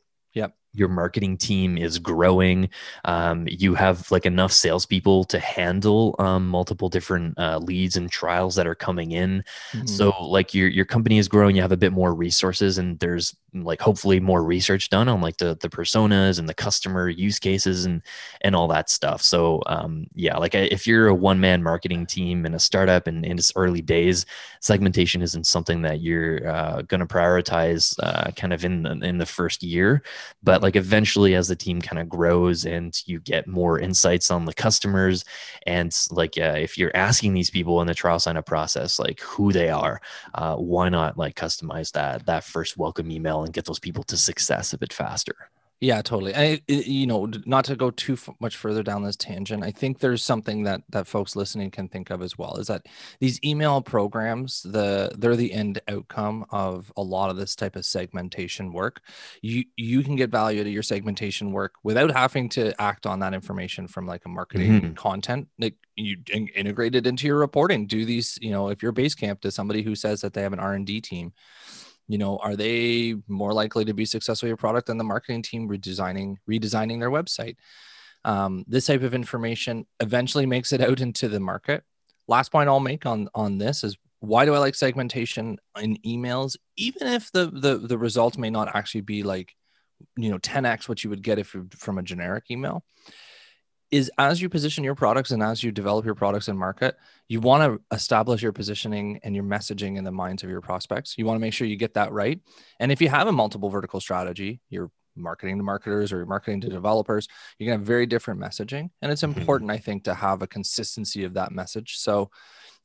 your 0.77 0.89
marketing 0.89 1.37
team 1.37 1.77
is 1.77 1.99
growing. 1.99 2.69
Um, 3.05 3.47
you 3.49 3.73
have 3.75 4.09
like 4.11 4.25
enough 4.25 4.51
salespeople 4.51 5.23
to 5.25 5.39
handle 5.39 6.15
um, 6.19 6.47
multiple 6.47 6.87
different 6.87 7.37
uh, 7.37 7.57
leads 7.57 7.97
and 7.97 8.09
trials 8.09 8.55
that 8.55 8.67
are 8.67 8.75
coming 8.75 9.11
in. 9.11 9.43
Mm-hmm. 9.71 9.87
So 9.87 10.13
like 10.23 10.53
your 10.53 10.67
your 10.67 10.85
company 10.85 11.17
is 11.17 11.27
growing, 11.27 11.55
you 11.55 11.61
have 11.61 11.71
a 11.71 11.77
bit 11.77 11.93
more 11.93 12.13
resources, 12.13 12.77
and 12.77 12.99
there's 12.99 13.35
like 13.53 13.81
hopefully 13.81 14.19
more 14.19 14.43
research 14.43 14.89
done 14.89 15.07
on 15.07 15.21
like 15.21 15.37
the 15.37 15.57
the 15.61 15.69
personas 15.69 16.39
and 16.39 16.47
the 16.47 16.53
customer 16.53 17.09
use 17.09 17.39
cases 17.39 17.85
and 17.85 18.01
and 18.41 18.55
all 18.55 18.67
that 18.67 18.89
stuff 18.89 19.21
so 19.21 19.61
um, 19.67 20.05
yeah 20.15 20.37
like 20.37 20.53
if 20.53 20.85
you're 20.85 21.07
a 21.07 21.15
one 21.15 21.39
man 21.39 21.63
marketing 21.63 22.05
team 22.05 22.45
in 22.45 22.53
a 22.53 22.59
startup 22.59 23.07
and 23.07 23.25
in 23.25 23.37
its 23.37 23.51
early 23.55 23.81
days 23.81 24.25
segmentation 24.59 25.21
isn't 25.21 25.47
something 25.47 25.81
that 25.81 26.01
you're 26.01 26.47
uh, 26.47 26.81
going 26.83 26.99
to 26.99 27.05
prioritize 27.05 27.95
uh, 28.03 28.31
kind 28.31 28.53
of 28.53 28.65
in 28.65 28.83
the, 28.83 28.91
in 29.03 29.17
the 29.17 29.25
first 29.25 29.63
year 29.63 30.03
but 30.43 30.61
like 30.61 30.66
eventually 30.75 31.35
as 31.35 31.47
the 31.47 31.55
team 31.55 31.81
kind 31.81 31.99
of 31.99 32.09
grows 32.09 32.65
and 32.65 33.01
you 33.05 33.19
get 33.19 33.47
more 33.47 33.79
insights 33.79 34.29
on 34.31 34.45
the 34.45 34.53
customers 34.53 35.23
and 35.65 35.95
like 36.11 36.37
uh, 36.37 36.55
if 36.57 36.77
you're 36.77 36.95
asking 36.95 37.33
these 37.33 37.49
people 37.49 37.81
in 37.81 37.87
the 37.87 37.93
trial 37.93 38.19
sign 38.19 38.37
up 38.37 38.45
process 38.45 38.99
like 38.99 39.19
who 39.21 39.51
they 39.51 39.69
are 39.69 40.01
uh, 40.35 40.55
why 40.55 40.89
not 40.89 41.17
like 41.17 41.35
customize 41.35 41.91
that 41.91 42.25
that 42.25 42.43
first 42.43 42.77
welcome 42.77 43.11
email 43.11 43.43
and 43.43 43.53
get 43.53 43.65
those 43.65 43.79
people 43.79 44.03
to 44.03 44.17
success 44.17 44.73
a 44.73 44.77
bit 44.77 44.93
faster. 44.93 45.49
Yeah, 45.79 46.01
totally. 46.01 46.33
I, 46.33 46.59
you 46.67 47.05
know, 47.05 47.29
not 47.45 47.65
to 47.65 47.75
go 47.75 47.91
too 47.91 48.13
f- 48.13 48.29
much 48.39 48.57
further 48.57 48.81
down 48.81 49.03
this 49.03 49.15
tangent, 49.15 49.63
I 49.63 49.69
think 49.69 49.99
there's 49.99 50.23
something 50.23 50.63
that 50.63 50.81
that 50.89 51.05
folks 51.05 51.35
listening 51.35 51.69
can 51.69 51.87
think 51.87 52.09
of 52.09 52.23
as 52.23 52.35
well. 52.35 52.55
Is 52.57 52.65
that 52.65 52.87
these 53.19 53.39
email 53.43 53.81
programs, 53.81 54.63
the 54.63 55.11
they're 55.15 55.35
the 55.35 55.53
end 55.53 55.79
outcome 55.87 56.45
of 56.49 56.91
a 56.97 57.03
lot 57.03 57.29
of 57.29 57.37
this 57.37 57.55
type 57.55 57.75
of 57.75 57.85
segmentation 57.85 58.73
work. 58.73 59.01
You 59.43 59.65
you 59.75 60.01
can 60.01 60.15
get 60.15 60.31
value 60.31 60.63
to 60.63 60.69
your 60.69 60.81
segmentation 60.81 61.51
work 61.51 61.75
without 61.83 62.11
having 62.11 62.49
to 62.49 62.79
act 62.81 63.05
on 63.05 63.19
that 63.19 63.35
information 63.35 63.87
from 63.87 64.07
like 64.07 64.25
a 64.25 64.29
marketing 64.29 64.81
mm-hmm. 64.81 64.93
content. 64.93 65.47
Like 65.59 65.75
you 65.95 66.17
in- 66.33 66.47
integrate 66.49 66.95
it 66.95 67.05
into 67.05 67.27
your 67.27 67.37
reporting. 67.37 67.85
Do 67.85 68.03
these, 68.03 68.39
you 68.41 68.49
know, 68.49 68.69
if 68.69 68.81
your 68.81 68.93
Basecamp 68.93 69.41
to 69.41 69.51
somebody 69.51 69.83
who 69.83 69.93
says 69.93 70.21
that 70.21 70.33
they 70.33 70.41
have 70.41 70.53
an 70.53 70.59
R 70.59 70.73
and 70.73 70.87
D 70.87 71.01
team 71.01 71.33
you 72.07 72.17
know 72.17 72.37
are 72.37 72.55
they 72.55 73.15
more 73.27 73.53
likely 73.53 73.85
to 73.85 73.93
be 73.93 74.05
successful 74.05 74.47
with 74.47 74.51
your 74.51 74.57
product 74.57 74.87
than 74.87 74.97
the 74.97 75.03
marketing 75.03 75.41
team 75.41 75.67
redesigning 75.67 76.37
redesigning 76.49 76.99
their 76.99 77.11
website? 77.11 77.57
Um, 78.25 78.65
this 78.67 78.87
type 78.87 79.03
of 79.03 79.13
information 79.13 79.85
eventually 79.99 80.45
makes 80.45 80.73
it 80.73 80.81
out 80.87 80.99
into 80.99 81.27
the 81.27 81.39
market. 81.39 81.83
Last 82.27 82.51
point 82.51 82.69
i'll 82.69 82.79
make 82.79 83.05
on 83.05 83.29
on 83.33 83.57
this 83.57 83.83
is 83.83 83.97
why 84.19 84.45
do 84.45 84.53
i 84.53 84.57
like 84.57 84.75
segmentation 84.75 85.57
in 85.79 85.97
emails? 86.05 86.57
Even 86.75 87.07
if 87.07 87.31
the 87.31 87.47
the, 87.47 87.77
the 87.77 87.97
results 87.97 88.37
may 88.37 88.49
not 88.49 88.75
actually 88.75 89.01
be 89.01 89.23
like 89.23 89.55
you 90.15 90.29
know 90.29 90.37
10x 90.37 90.87
what 90.87 91.03
you 91.03 91.09
would 91.09 91.23
get 91.23 91.39
if 91.39 91.55
from 91.71 91.97
a 91.97 92.03
generic 92.03 92.45
email 92.51 92.83
is 93.91 94.11
as 94.17 94.41
you 94.41 94.49
position 94.49 94.83
your 94.83 94.95
products 94.95 95.31
and 95.31 95.41
as 95.41 95.63
you 95.63 95.71
develop 95.71 96.05
your 96.05 96.15
products 96.15 96.47
and 96.47 96.59
market, 96.59 96.97
you 97.27 97.39
want 97.39 97.63
to 97.63 97.95
establish 97.95 98.41
your 98.41 98.51
positioning 98.51 99.19
and 99.23 99.33
your 99.33 99.43
messaging 99.43 99.97
in 99.97 100.03
the 100.03 100.11
minds 100.11 100.43
of 100.43 100.49
your 100.49 100.61
prospects. 100.61 101.17
You 101.17 101.25
want 101.25 101.37
to 101.37 101.41
make 101.41 101.53
sure 101.53 101.67
you 101.67 101.77
get 101.77 101.93
that 101.93 102.11
right. 102.11 102.39
And 102.79 102.91
if 102.91 103.01
you 103.01 103.09
have 103.09 103.27
a 103.27 103.31
multiple 103.31 103.69
vertical 103.69 104.01
strategy, 104.01 104.59
you're 104.69 104.91
marketing 105.15 105.57
to 105.57 105.63
marketers 105.63 106.11
or 106.11 106.17
you're 106.17 106.25
marketing 106.25 106.61
to 106.61 106.69
developers, 106.69 107.27
you're 107.57 107.67
going 107.67 107.77
to 107.77 107.81
have 107.81 107.87
very 107.87 108.05
different 108.05 108.39
messaging. 108.39 108.89
And 109.01 109.11
it's 109.11 109.23
mm-hmm. 109.23 109.39
important, 109.39 109.71
I 109.71 109.77
think, 109.77 110.03
to 110.05 110.13
have 110.13 110.41
a 110.41 110.47
consistency 110.47 111.23
of 111.23 111.33
that 111.33 111.51
message. 111.51 111.97
So, 111.97 112.29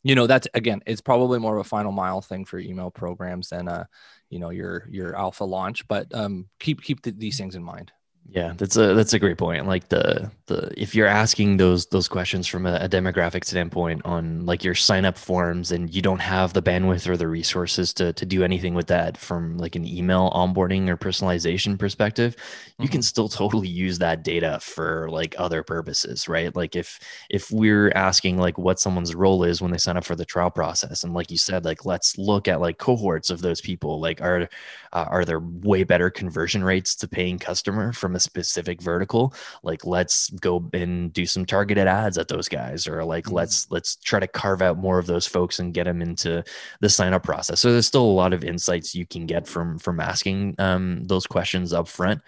you 0.02 0.14
know, 0.14 0.26
that's 0.26 0.48
again, 0.54 0.82
it's 0.86 1.00
probably 1.00 1.38
more 1.38 1.56
of 1.56 1.66
a 1.66 1.68
final 1.68 1.92
mile 1.92 2.20
thing 2.20 2.44
for 2.44 2.58
email 2.58 2.90
programs 2.90 3.50
than 3.50 3.68
a, 3.68 3.88
you 4.30 4.38
know, 4.38 4.50
your 4.50 4.88
your 4.90 5.16
alpha 5.16 5.44
launch. 5.44 5.86
But 5.86 6.12
um, 6.14 6.48
keep 6.58 6.82
keep 6.82 7.02
the, 7.02 7.12
these 7.12 7.38
things 7.38 7.54
in 7.54 7.62
mind. 7.62 7.92
Yeah, 8.28 8.54
that's 8.56 8.76
a 8.76 8.94
that's 8.94 9.12
a 9.12 9.18
great 9.18 9.36
point. 9.36 9.66
Like 9.66 9.88
the 9.90 10.30
the 10.46 10.72
if 10.80 10.94
you're 10.94 11.06
asking 11.06 11.58
those 11.58 11.86
those 11.86 12.08
questions 12.08 12.46
from 12.46 12.64
a, 12.64 12.76
a, 12.76 12.88
demographic 12.88 13.44
standpoint 13.44 14.00
on 14.06 14.46
like 14.46 14.64
your 14.64 14.74
sign 14.74 15.04
up 15.04 15.18
forms 15.18 15.70
and 15.70 15.94
you 15.94 16.00
don't 16.00 16.20
have 16.20 16.54
the 16.54 16.62
bandwidth 16.62 17.06
or 17.06 17.18
the 17.18 17.28
resources 17.28 17.92
to 17.94 18.14
to 18.14 18.24
do 18.24 18.42
anything 18.42 18.72
with 18.72 18.86
that 18.86 19.18
from 19.18 19.58
like 19.58 19.76
an 19.76 19.86
email 19.86 20.30
onboarding 20.30 20.88
or 20.88 20.96
personalization 20.96 21.78
perspective, 21.78 22.36
mm-hmm. 22.36 22.82
you 22.82 22.88
can 22.88 23.00
mm-hmm. 23.00 23.04
still 23.04 23.28
totally 23.28 23.68
use 23.68 23.98
that 23.98 24.24
data 24.24 24.58
for 24.62 25.10
like 25.10 25.34
other 25.36 25.62
purposes, 25.62 26.26
right? 26.26 26.56
Like 26.56 26.74
if 26.74 27.00
if 27.28 27.50
we're 27.50 27.90
asking 27.90 28.38
like 28.38 28.56
what 28.56 28.80
someone's 28.80 29.14
role 29.14 29.44
is 29.44 29.60
when 29.60 29.72
they 29.72 29.78
sign 29.78 29.98
up 29.98 30.04
for 30.04 30.16
the 30.16 30.24
trial 30.24 30.50
process, 30.50 31.04
and 31.04 31.12
like 31.12 31.30
you 31.30 31.38
said, 31.38 31.66
like 31.66 31.84
let's 31.84 32.16
look 32.16 32.48
at 32.48 32.62
like 32.62 32.78
cohorts 32.78 33.28
of 33.28 33.42
those 33.42 33.60
people. 33.60 34.00
Like 34.00 34.22
are 34.22 34.48
uh, 34.94 35.06
are 35.10 35.24
there 35.26 35.40
way 35.40 35.84
better 35.84 36.08
conversion 36.08 36.64
rates 36.64 36.94
to 36.96 37.08
paying 37.08 37.38
customer 37.38 37.92
from 37.92 38.11
a 38.14 38.20
specific 38.20 38.80
vertical 38.80 39.34
like 39.62 39.84
let's 39.84 40.30
go 40.30 40.64
and 40.72 41.12
do 41.12 41.26
some 41.26 41.44
targeted 41.44 41.86
ads 41.86 42.18
at 42.18 42.28
those 42.28 42.48
guys 42.48 42.86
or 42.86 43.04
like 43.04 43.24
mm-hmm. 43.24 43.36
let's 43.36 43.70
let's 43.70 43.96
try 43.96 44.20
to 44.20 44.26
carve 44.26 44.62
out 44.62 44.78
more 44.78 44.98
of 44.98 45.06
those 45.06 45.26
folks 45.26 45.58
and 45.58 45.74
get 45.74 45.84
them 45.84 46.02
into 46.02 46.42
the 46.80 46.88
sign 46.88 47.12
up 47.12 47.22
process 47.22 47.60
so 47.60 47.72
there's 47.72 47.86
still 47.86 48.04
a 48.04 48.12
lot 48.12 48.32
of 48.32 48.44
insights 48.44 48.94
you 48.94 49.06
can 49.06 49.26
get 49.26 49.46
from 49.46 49.78
from 49.78 50.00
asking 50.00 50.54
um, 50.58 51.02
those 51.04 51.26
questions 51.26 51.72
up 51.72 51.88
front 51.88 52.20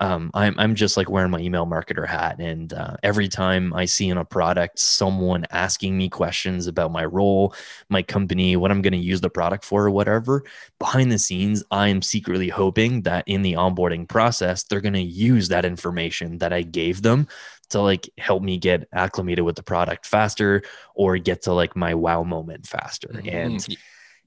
um, 0.00 0.30
I'm, 0.34 0.54
I'm 0.58 0.74
just 0.74 0.96
like 0.96 1.10
wearing 1.10 1.30
my 1.30 1.40
email 1.40 1.66
marketer 1.66 2.06
hat 2.06 2.40
and 2.40 2.72
uh, 2.72 2.96
every 3.02 3.28
time 3.28 3.72
i 3.74 3.84
see 3.84 4.08
in 4.08 4.18
a 4.18 4.24
product 4.24 4.78
someone 4.78 5.46
asking 5.50 5.96
me 5.96 6.08
questions 6.08 6.66
about 6.66 6.92
my 6.92 7.04
role 7.04 7.54
my 7.88 8.02
company 8.02 8.56
what 8.56 8.70
i'm 8.70 8.82
going 8.82 8.92
to 8.92 8.98
use 8.98 9.20
the 9.20 9.30
product 9.30 9.64
for 9.64 9.86
or 9.86 9.90
whatever 9.90 10.44
behind 10.80 11.12
the 11.12 11.18
scenes 11.18 11.62
i 11.70 11.86
am 11.86 12.02
secretly 12.02 12.48
hoping 12.48 13.02
that 13.02 13.22
in 13.28 13.42
the 13.42 13.52
onboarding 13.52 14.08
process 14.08 14.64
they're 14.64 14.80
going 14.80 14.92
to 14.92 15.00
use 15.00 15.48
that 15.48 15.64
information 15.64 16.38
that 16.38 16.52
I 16.52 16.62
gave 16.62 17.02
them 17.02 17.28
to 17.70 17.80
like 17.80 18.10
help 18.18 18.42
me 18.42 18.58
get 18.58 18.88
acclimated 18.92 19.44
with 19.44 19.56
the 19.56 19.62
product 19.62 20.06
faster 20.06 20.62
or 20.94 21.18
get 21.18 21.42
to 21.42 21.52
like 21.52 21.76
my 21.76 21.94
wow 21.94 22.22
moment 22.22 22.66
faster. 22.66 23.08
Mm-hmm. 23.08 23.28
And 23.28 23.76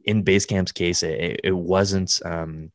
in 0.06 0.24
Basecamp's 0.24 0.72
case, 0.72 1.04
it, 1.04 1.42
it 1.44 1.52
wasn't 1.52 2.20
um, 2.26 2.72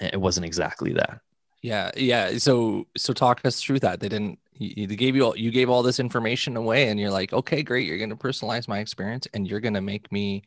it 0.00 0.20
wasn't 0.20 0.46
exactly 0.46 0.94
that. 0.94 1.20
Yeah, 1.62 1.90
yeah. 1.96 2.38
So 2.38 2.86
so 2.96 3.12
talk 3.12 3.44
us 3.44 3.62
through 3.62 3.80
that. 3.80 4.00
They 4.00 4.08
didn't. 4.08 4.38
You, 4.54 4.86
they 4.86 4.96
gave 4.96 5.16
you 5.16 5.24
all. 5.24 5.36
You 5.36 5.50
gave 5.50 5.70
all 5.70 5.82
this 5.82 6.00
information 6.00 6.56
away, 6.56 6.88
and 6.88 6.98
you're 6.98 7.10
like, 7.10 7.32
okay, 7.32 7.62
great. 7.62 7.86
You're 7.86 7.98
going 7.98 8.10
to 8.10 8.16
personalize 8.16 8.68
my 8.68 8.78
experience, 8.78 9.26
and 9.34 9.46
you're 9.46 9.60
going 9.60 9.74
to 9.74 9.80
make 9.80 10.10
me. 10.10 10.44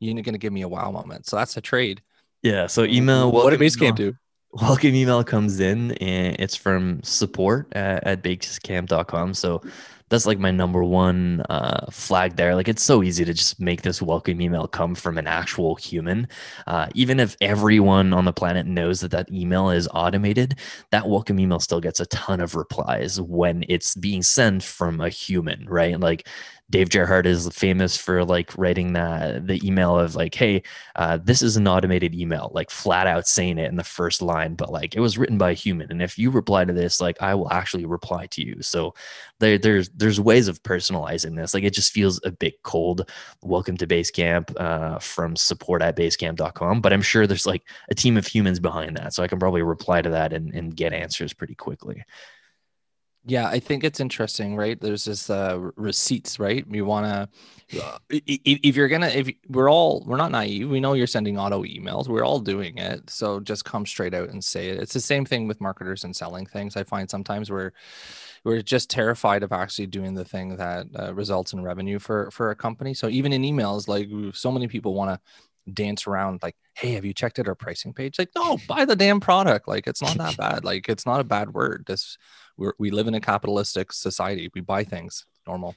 You're 0.00 0.14
going 0.14 0.34
to 0.34 0.38
give 0.38 0.52
me 0.52 0.62
a 0.62 0.68
wow 0.68 0.90
moment. 0.90 1.26
So 1.26 1.36
that's 1.36 1.56
a 1.56 1.60
trade. 1.60 2.02
Yeah. 2.42 2.66
So 2.66 2.84
email. 2.84 3.32
What 3.32 3.50
did 3.50 3.60
Basecamp 3.60 3.96
do? 3.96 4.14
welcome 4.62 4.94
email 4.94 5.22
comes 5.22 5.60
in 5.60 5.92
and 5.92 6.36
it's 6.38 6.56
from 6.56 7.02
support 7.02 7.68
at, 7.72 8.04
at 8.04 8.22
basecamp.com. 8.22 9.34
So 9.34 9.62
that's 10.08 10.24
like 10.24 10.38
my 10.38 10.52
number 10.52 10.84
one 10.84 11.42
uh, 11.50 11.86
flag 11.90 12.36
there. 12.36 12.54
Like 12.54 12.68
it's 12.68 12.82
so 12.82 13.02
easy 13.02 13.24
to 13.24 13.34
just 13.34 13.60
make 13.60 13.82
this 13.82 14.00
welcome 14.00 14.40
email 14.40 14.68
come 14.68 14.94
from 14.94 15.18
an 15.18 15.26
actual 15.26 15.74
human. 15.74 16.28
Uh, 16.66 16.86
even 16.94 17.18
if 17.18 17.36
everyone 17.40 18.12
on 18.12 18.24
the 18.24 18.32
planet 18.32 18.66
knows 18.66 19.00
that 19.00 19.10
that 19.10 19.30
email 19.32 19.70
is 19.70 19.88
automated, 19.92 20.58
that 20.92 21.08
welcome 21.08 21.40
email 21.40 21.58
still 21.58 21.80
gets 21.80 21.98
a 21.98 22.06
ton 22.06 22.40
of 22.40 22.54
replies 22.54 23.20
when 23.20 23.64
it's 23.68 23.96
being 23.96 24.22
sent 24.22 24.62
from 24.62 25.00
a 25.00 25.08
human, 25.08 25.66
right? 25.68 25.98
Like 25.98 26.28
Dave 26.68 26.88
Gerhardt 26.90 27.26
is 27.26 27.48
famous 27.50 27.96
for 27.96 28.24
like 28.24 28.56
writing 28.58 28.92
that 28.94 29.46
the 29.46 29.64
email 29.64 29.96
of 29.96 30.16
like, 30.16 30.34
hey, 30.34 30.62
uh, 30.96 31.16
this 31.22 31.40
is 31.40 31.56
an 31.56 31.68
automated 31.68 32.12
email, 32.12 32.50
like 32.54 32.70
flat 32.70 33.06
out 33.06 33.28
saying 33.28 33.58
it 33.58 33.68
in 33.68 33.76
the 33.76 33.84
first 33.84 34.20
line, 34.20 34.54
but 34.56 34.72
like 34.72 34.96
it 34.96 35.00
was 35.00 35.16
written 35.16 35.38
by 35.38 35.52
a 35.52 35.54
human. 35.54 35.92
And 35.92 36.02
if 36.02 36.18
you 36.18 36.28
reply 36.28 36.64
to 36.64 36.72
this, 36.72 37.00
like 37.00 37.22
I 37.22 37.36
will 37.36 37.52
actually 37.52 37.84
reply 37.84 38.26
to 38.26 38.44
you. 38.44 38.60
So 38.62 38.94
there, 39.38 39.58
there's 39.58 39.90
there's 39.90 40.20
ways 40.20 40.48
of 40.48 40.60
personalizing 40.64 41.36
this. 41.36 41.54
Like 41.54 41.62
it 41.62 41.72
just 41.72 41.92
feels 41.92 42.20
a 42.24 42.32
bit 42.32 42.60
cold. 42.64 43.08
Welcome 43.42 43.76
to 43.76 43.86
Basecamp 43.86 44.52
uh, 44.60 44.98
from 44.98 45.36
support 45.36 45.82
at 45.82 45.96
basecamp.com. 45.96 46.80
But 46.80 46.92
I'm 46.92 47.02
sure 47.02 47.28
there's 47.28 47.46
like 47.46 47.62
a 47.90 47.94
team 47.94 48.16
of 48.16 48.26
humans 48.26 48.58
behind 48.58 48.96
that. 48.96 49.14
So 49.14 49.22
I 49.22 49.28
can 49.28 49.38
probably 49.38 49.62
reply 49.62 50.02
to 50.02 50.10
that 50.10 50.32
and, 50.32 50.52
and 50.52 50.74
get 50.74 50.92
answers 50.92 51.32
pretty 51.32 51.54
quickly. 51.54 52.02
Yeah, 53.28 53.48
I 53.48 53.58
think 53.58 53.82
it's 53.82 53.98
interesting, 53.98 54.54
right? 54.54 54.80
There's 54.80 55.04
this 55.04 55.28
uh, 55.28 55.70
receipts, 55.74 56.38
right? 56.38 56.64
You 56.70 56.84
want 56.84 57.06
to, 57.06 57.98
if 58.08 58.76
you're 58.76 58.86
gonna, 58.86 59.08
if 59.08 59.28
we're 59.48 59.68
all, 59.68 60.04
we're 60.06 60.16
not 60.16 60.30
naive. 60.30 60.70
We 60.70 60.78
know 60.78 60.92
you're 60.92 61.08
sending 61.08 61.36
auto 61.36 61.64
emails. 61.64 62.06
We're 62.06 62.24
all 62.24 62.38
doing 62.38 62.78
it. 62.78 63.10
So 63.10 63.40
just 63.40 63.64
come 63.64 63.84
straight 63.84 64.14
out 64.14 64.28
and 64.28 64.44
say 64.44 64.68
it. 64.68 64.78
It's 64.78 64.94
the 64.94 65.00
same 65.00 65.24
thing 65.24 65.48
with 65.48 65.60
marketers 65.60 66.04
and 66.04 66.14
selling 66.14 66.46
things. 66.46 66.76
I 66.76 66.84
find 66.84 67.10
sometimes 67.10 67.50
we're, 67.50 67.72
we're 68.44 68.62
just 68.62 68.90
terrified 68.90 69.42
of 69.42 69.50
actually 69.50 69.88
doing 69.88 70.14
the 70.14 70.24
thing 70.24 70.56
that 70.56 70.86
uh, 70.96 71.12
results 71.12 71.52
in 71.52 71.64
revenue 71.64 71.98
for 71.98 72.30
for 72.30 72.52
a 72.52 72.56
company. 72.56 72.94
So 72.94 73.08
even 73.08 73.32
in 73.32 73.42
emails, 73.42 73.88
like 73.88 74.08
so 74.36 74.52
many 74.52 74.68
people 74.68 74.94
want 74.94 75.10
to 75.10 75.20
dance 75.72 76.06
around 76.06 76.38
like 76.44 76.54
hey 76.74 76.92
have 76.92 77.04
you 77.04 77.12
checked 77.12 77.40
out 77.40 77.48
our 77.48 77.54
pricing 77.56 77.92
page 77.92 78.20
like 78.20 78.30
no 78.36 78.56
buy 78.68 78.84
the 78.84 78.94
damn 78.94 79.18
product 79.18 79.66
like 79.66 79.88
it's 79.88 80.00
not 80.00 80.16
that 80.16 80.36
bad 80.38 80.64
like 80.64 80.88
it's 80.88 81.04
not 81.04 81.18
a 81.18 81.24
bad 81.24 81.52
word 81.52 81.82
this 81.88 82.16
we're, 82.56 82.72
we 82.78 82.90
live 82.90 83.06
in 83.06 83.14
a 83.14 83.20
capitalistic 83.20 83.92
society. 83.92 84.50
We 84.54 84.60
buy 84.60 84.84
things 84.84 85.26
normal. 85.46 85.74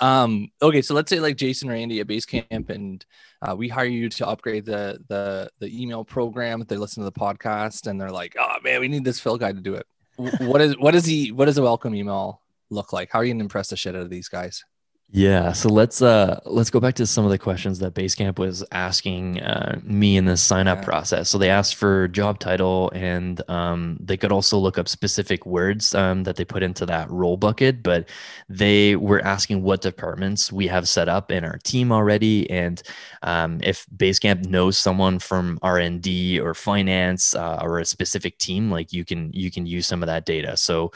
Um, 0.00 0.50
okay, 0.60 0.82
so 0.82 0.94
let's 0.94 1.08
say 1.08 1.20
like 1.20 1.36
Jason 1.36 1.70
or 1.70 1.74
Andy 1.74 2.00
at 2.00 2.06
Basecamp, 2.06 2.68
and 2.70 3.04
uh, 3.42 3.56
we 3.56 3.68
hire 3.68 3.86
you 3.86 4.08
to 4.10 4.26
upgrade 4.26 4.66
the 4.66 4.98
the 5.08 5.50
the 5.58 5.82
email 5.82 6.04
program. 6.04 6.64
They 6.66 6.76
listen 6.76 7.02
to 7.02 7.10
the 7.10 7.18
podcast, 7.18 7.86
and 7.86 8.00
they're 8.00 8.10
like, 8.10 8.36
"Oh 8.38 8.56
man, 8.62 8.80
we 8.80 8.88
need 8.88 9.04
this 9.04 9.20
Phil 9.20 9.38
guy 9.38 9.52
to 9.52 9.60
do 9.60 9.74
it." 9.74 9.86
what 10.16 10.60
is 10.60 10.76
what 10.78 10.94
is 10.94 11.06
he? 11.06 11.32
What 11.32 11.46
does 11.46 11.58
a 11.58 11.62
welcome 11.62 11.94
email 11.94 12.42
look 12.70 12.92
like? 12.92 13.10
How 13.10 13.20
are 13.20 13.24
you 13.24 13.32
gonna 13.32 13.44
impress 13.44 13.68
the 13.68 13.76
shit 13.76 13.94
out 13.94 14.02
of 14.02 14.10
these 14.10 14.28
guys? 14.28 14.64
Yeah, 15.08 15.52
so 15.52 15.68
let's 15.68 16.02
uh 16.02 16.40
let's 16.44 16.68
go 16.68 16.80
back 16.80 16.96
to 16.96 17.06
some 17.06 17.24
of 17.24 17.30
the 17.30 17.38
questions 17.38 17.78
that 17.78 17.94
Basecamp 17.94 18.38
was 18.40 18.64
asking 18.72 19.40
uh, 19.40 19.80
me 19.84 20.16
in 20.16 20.24
the 20.24 20.36
sign 20.36 20.66
up 20.66 20.80
Yeah. 20.80 20.84
process. 20.84 21.28
So 21.30 21.38
they 21.38 21.48
asked 21.48 21.76
for 21.76 22.08
job 22.08 22.40
title, 22.40 22.90
and 22.92 23.40
um, 23.48 23.98
they 24.00 24.16
could 24.16 24.32
also 24.32 24.58
look 24.58 24.78
up 24.78 24.88
specific 24.88 25.46
words 25.46 25.94
um, 25.94 26.24
that 26.24 26.34
they 26.36 26.44
put 26.44 26.64
into 26.64 26.84
that 26.86 27.08
role 27.08 27.36
bucket. 27.36 27.84
But 27.84 28.08
they 28.48 28.96
were 28.96 29.24
asking 29.24 29.62
what 29.62 29.80
departments 29.80 30.50
we 30.52 30.66
have 30.66 30.88
set 30.88 31.08
up 31.08 31.30
in 31.30 31.44
our 31.44 31.58
team 31.58 31.92
already, 31.92 32.50
and 32.50 32.82
um, 33.22 33.60
if 33.62 33.86
Basecamp 33.96 34.46
knows 34.46 34.76
someone 34.76 35.20
from 35.20 35.60
R 35.62 35.78
and 35.78 36.02
D 36.02 36.40
or 36.40 36.52
finance 36.52 37.32
uh, 37.34 37.60
or 37.62 37.78
a 37.78 37.84
specific 37.84 38.38
team, 38.38 38.72
like 38.72 38.92
you 38.92 39.04
can 39.04 39.30
you 39.32 39.52
can 39.52 39.66
use 39.66 39.86
some 39.86 40.02
of 40.02 40.08
that 40.08 40.26
data. 40.26 40.56
So 40.56 40.90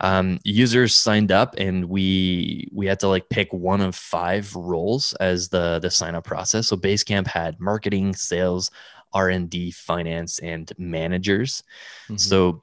um, 0.00 0.38
users 0.44 0.94
signed 0.94 1.32
up 1.32 1.54
and 1.58 1.84
we 1.88 2.68
we 2.72 2.86
had 2.86 3.00
to 3.00 3.08
like 3.08 3.28
pick 3.28 3.52
one 3.52 3.80
of 3.80 3.94
five 3.94 4.54
roles 4.54 5.12
as 5.14 5.48
the 5.48 5.78
the 5.80 5.90
sign 5.90 6.14
up 6.14 6.24
process 6.24 6.68
so 6.68 6.76
basecamp 6.76 7.26
had 7.26 7.58
marketing 7.60 8.14
sales 8.14 8.70
r&d 9.12 9.70
finance 9.72 10.38
and 10.40 10.72
managers 10.78 11.62
Mhm. 12.08 12.20
so 12.20 12.62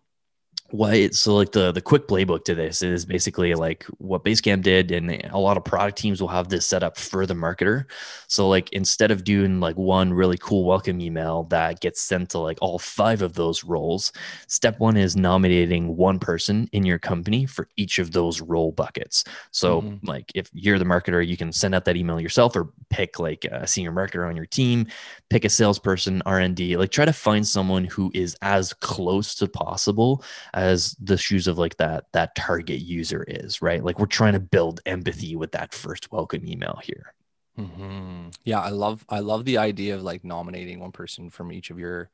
why 0.71 1.07
so 1.09 1.35
like 1.35 1.51
the 1.51 1.71
the 1.71 1.79
quick 1.79 2.07
playbook 2.07 2.43
to 2.43 2.55
this 2.55 2.81
is 2.81 3.05
basically 3.05 3.53
like 3.53 3.83
what 3.99 4.23
basecamp 4.25 4.63
did 4.63 4.89
and 4.91 5.11
a 5.31 5.37
lot 5.37 5.57
of 5.57 5.63
product 5.63 5.95
teams 5.95 6.19
will 6.19 6.27
have 6.27 6.49
this 6.49 6.65
set 6.65 6.81
up 6.81 6.97
for 6.97 7.27
the 7.27 7.35
marketer 7.35 7.85
so 8.27 8.49
like 8.49 8.67
instead 8.73 9.11
of 9.11 9.23
doing 9.23 9.59
like 9.59 9.77
one 9.77 10.11
really 10.11 10.39
cool 10.39 10.65
welcome 10.65 10.99
email 10.99 11.43
that 11.45 11.81
gets 11.81 12.01
sent 12.01 12.31
to 12.31 12.39
like 12.39 12.57
all 12.61 12.79
five 12.79 13.21
of 13.21 13.33
those 13.33 13.63
roles 13.63 14.11
step 14.47 14.79
one 14.79 14.97
is 14.97 15.15
nominating 15.15 15.95
one 15.95 16.17
person 16.17 16.67
in 16.71 16.83
your 16.83 16.97
company 16.97 17.45
for 17.45 17.69
each 17.77 17.99
of 17.99 18.11
those 18.11 18.41
role 18.41 18.71
buckets 18.71 19.23
so 19.51 19.81
Mhm. 19.83 19.99
like 20.03 20.31
if 20.33 20.49
you're 20.51 20.79
the 20.79 20.85
marketer 20.85 21.25
you 21.25 21.37
can 21.37 21.51
send 21.51 21.75
out 21.75 21.85
that 21.85 21.95
email 21.95 22.19
yourself 22.19 22.55
or 22.55 22.69
pick 22.89 23.19
like 23.19 23.45
a 23.45 23.67
senior 23.67 23.91
marketer 23.91 24.27
on 24.27 24.35
your 24.35 24.47
team 24.47 24.87
pick 25.29 25.45
a 25.45 25.49
salesperson 25.49 26.23
r&d 26.25 26.75
like 26.75 26.89
try 26.89 27.05
to 27.05 27.13
find 27.13 27.47
someone 27.47 27.85
who 27.85 28.11
is 28.15 28.35
as 28.41 28.73
close 28.73 29.35
to 29.35 29.47
possible 29.47 30.23
as 30.55 30.95
the 31.01 31.17
shoes 31.17 31.45
of 31.47 31.57
like 31.59 31.77
that 31.77 32.05
that 32.13 32.33
target 32.35 32.79
user 32.79 33.23
is 33.27 33.61
right 33.61 33.83
like 33.83 33.99
we're 33.99 34.05
trying 34.07 34.33
to 34.33 34.39
build 34.39 34.79
empathy 34.85 35.35
with 35.35 35.51
that 35.51 35.73
first 35.73 36.11
welcome 36.11 36.47
email 36.47 36.79
here 36.83 37.13
Mhm. 37.57 38.35
Yeah, 38.43 38.59
I 38.59 38.67
love 38.67 39.05
I 39.07 39.19
love 39.19 39.45
the 39.45 39.57
idea 39.59 39.95
of 39.95 40.03
like 40.03 40.25
nominating 40.25 40.81
one 40.81 40.91
person 40.91 41.29
from 41.29 41.53
each 41.53 41.69
of 41.69 41.79
your 41.79 42.09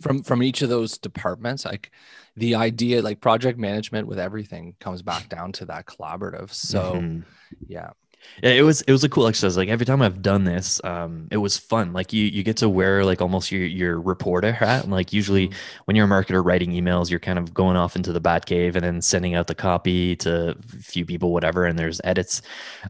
from 0.00 0.24
from 0.24 0.42
each 0.42 0.60
of 0.62 0.68
those 0.70 0.98
departments. 0.98 1.64
Like 1.64 1.92
the 2.34 2.56
idea 2.56 3.00
like 3.00 3.20
project 3.20 3.60
management 3.60 4.08
with 4.08 4.18
everything 4.18 4.74
comes 4.80 5.00
back 5.00 5.28
down 5.28 5.52
to 5.52 5.66
that 5.66 5.86
collaborative. 5.86 6.52
So 6.52 6.94
Mhm. 6.94 7.22
yeah. 7.68 7.90
Yeah, 8.42 8.50
it 8.50 8.62
was 8.62 8.80
it 8.82 8.92
was 8.92 9.04
a 9.04 9.08
cool 9.08 9.26
exercise. 9.26 9.56
Like 9.56 9.68
every 9.68 9.84
time 9.84 10.00
I've 10.00 10.22
done 10.22 10.44
this, 10.44 10.80
um, 10.84 11.28
it 11.30 11.36
was 11.36 11.58
fun. 11.58 11.92
Like 11.92 12.12
you 12.12 12.24
you 12.24 12.42
get 12.42 12.56
to 12.58 12.68
wear 12.68 13.04
like 13.04 13.20
almost 13.20 13.52
your 13.52 13.64
your 13.64 14.00
reporter 14.00 14.52
hat. 14.52 14.84
And 14.84 14.92
like 14.92 15.12
usually 15.12 15.48
Mhm. 15.48 15.54
when 15.84 15.96
you're 15.96 16.06
a 16.06 16.08
marketer 16.08 16.44
writing 16.44 16.70
emails, 16.72 17.10
you're 17.10 17.20
kind 17.20 17.38
of 17.38 17.52
going 17.52 17.76
off 17.76 17.94
into 17.94 18.12
the 18.12 18.20
bat 18.20 18.46
cave 18.46 18.74
and 18.74 18.84
then 18.84 19.02
sending 19.02 19.34
out 19.34 19.48
the 19.48 19.54
copy 19.54 20.16
to 20.16 20.50
a 20.50 20.54
few 20.80 21.04
people, 21.04 21.32
whatever, 21.32 21.66
and 21.66 21.78
there's 21.78 22.00
edits. 22.04 22.42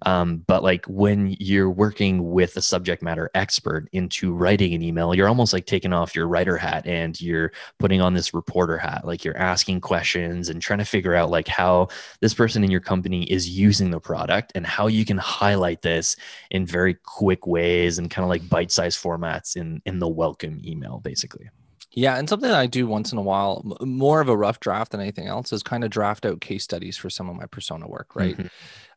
Um, 0.07 0.39
but 0.47 0.63
like 0.63 0.85
when 0.87 1.37
you're 1.41 1.71
working 1.71 2.31
with 2.33 2.57
a 2.57 2.63
subject 2.63 3.03
matter 3.03 3.31
expert 3.35 3.89
into 3.93 4.33
writing 4.35 4.75
an 4.75 4.83
email, 4.83 5.15
you're 5.15 5.29
almost 5.29 5.53
like 5.53 5.67
taking 5.67 5.93
off 5.93 6.15
your 6.15 6.29
writer 6.29 6.57
hat 6.57 6.87
and 6.87 7.21
you're 7.21 7.53
putting 7.79 8.01
on 8.01 8.15
this 8.15 8.35
reporter 8.35 8.79
hat. 8.79 9.07
Like 9.07 9.25
you're 9.25 9.37
asking 9.37 9.81
questions 9.81 10.49
and 10.49 10.63
trying 10.63 10.79
to 10.79 10.85
figure 10.85 11.15
out 11.15 11.31
like 11.31 11.49
how 11.49 11.89
this 12.21 12.35
person 12.35 12.63
in 12.65 12.71
your 12.71 12.81
company 12.81 13.25
is 13.25 13.49
using 13.49 13.91
the 13.91 14.01
product 14.01 14.53
and 14.55 14.67
how 14.67 14.87
you 14.87 15.05
can 15.05 15.19
highlight 15.23 15.83
this 15.83 16.17
in 16.51 16.67
very 16.67 16.95
quick 16.95 17.47
ways 17.47 17.99
and 17.99 18.11
kind 18.11 18.25
of 18.25 18.31
like 18.31 18.49
bite-sized 18.49 19.03
formats 19.03 19.57
in 19.57 19.83
in 19.87 19.99
the 19.99 20.09
welcome 20.09 20.61
email 20.65 21.01
basically 21.01 21.49
Yeah, 21.95 22.17
and 22.17 22.27
something 22.27 22.49
that 22.49 22.59
I 22.59 22.67
do 22.67 22.87
once 22.87 23.13
in 23.13 23.19
a 23.19 23.23
while, 23.23 23.63
more 23.83 24.23
of 24.23 24.29
a 24.31 24.37
rough 24.37 24.61
draft 24.61 24.93
than 24.93 25.01
anything 25.03 25.27
else, 25.27 25.53
is 25.53 25.63
kind 25.63 25.85
of 25.85 25.91
draft 25.91 26.25
out 26.25 26.41
case 26.41 26.65
studies 26.65 26.97
for 26.97 27.11
some 27.11 27.29
of 27.29 27.37
my 27.37 27.45
persona 27.45 27.87
work, 27.87 28.17
right? 28.17 28.39
Mhm. 28.39 28.49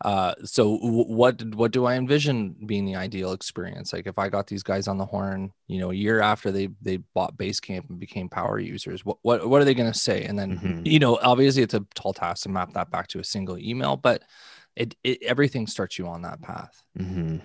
Uh, 0.06 0.36
so 0.46 0.78
w- 0.80 1.06
what 1.14 1.44
what 1.56 1.72
do 1.74 1.86
I 1.86 1.96
envision 1.96 2.56
being 2.66 2.86
the 2.86 2.96
ideal 2.96 3.34
experience? 3.34 3.94
Like 3.94 4.08
if 4.08 4.20
I 4.20 4.30
got 4.30 4.48
these 4.48 4.64
guys 4.64 4.88
on 4.88 4.98
the 4.98 5.06
horn, 5.06 5.54
you 5.68 5.80
know, 5.80 5.92
a 5.92 5.96
year 5.96 6.22
after 6.22 6.52
they 6.52 6.70
they 6.82 6.98
bought 7.16 7.38
Basecamp 7.38 7.90
and 7.90 8.00
became 8.00 8.30
power 8.30 8.60
users, 8.60 9.06
what 9.06 9.18
what 9.24 9.50
what 9.50 9.62
are 9.62 9.66
they 9.66 9.76
going 9.76 9.92
to 9.92 10.00
say? 10.00 10.24
And 10.26 10.40
then 10.40 10.56
Mhm. 10.56 10.86
you 10.86 11.00
know, 11.00 11.20
obviously 11.22 11.64
it's 11.64 11.74
a 11.74 11.86
tall 11.96 12.14
task 12.14 12.44
to 12.44 12.50
map 12.50 12.74
that 12.74 12.92
back 12.92 13.08
to 13.10 13.20
a 13.20 13.26
single 13.26 13.58
email, 13.60 13.98
but 13.98 14.24
it, 14.76 14.96
it 15.04 15.24
everything 15.24 15.68
starts 15.68 15.98
you 15.98 16.08
on 16.08 16.22
that 16.24 16.42
path. 16.42 16.82
Mhm. 16.98 17.42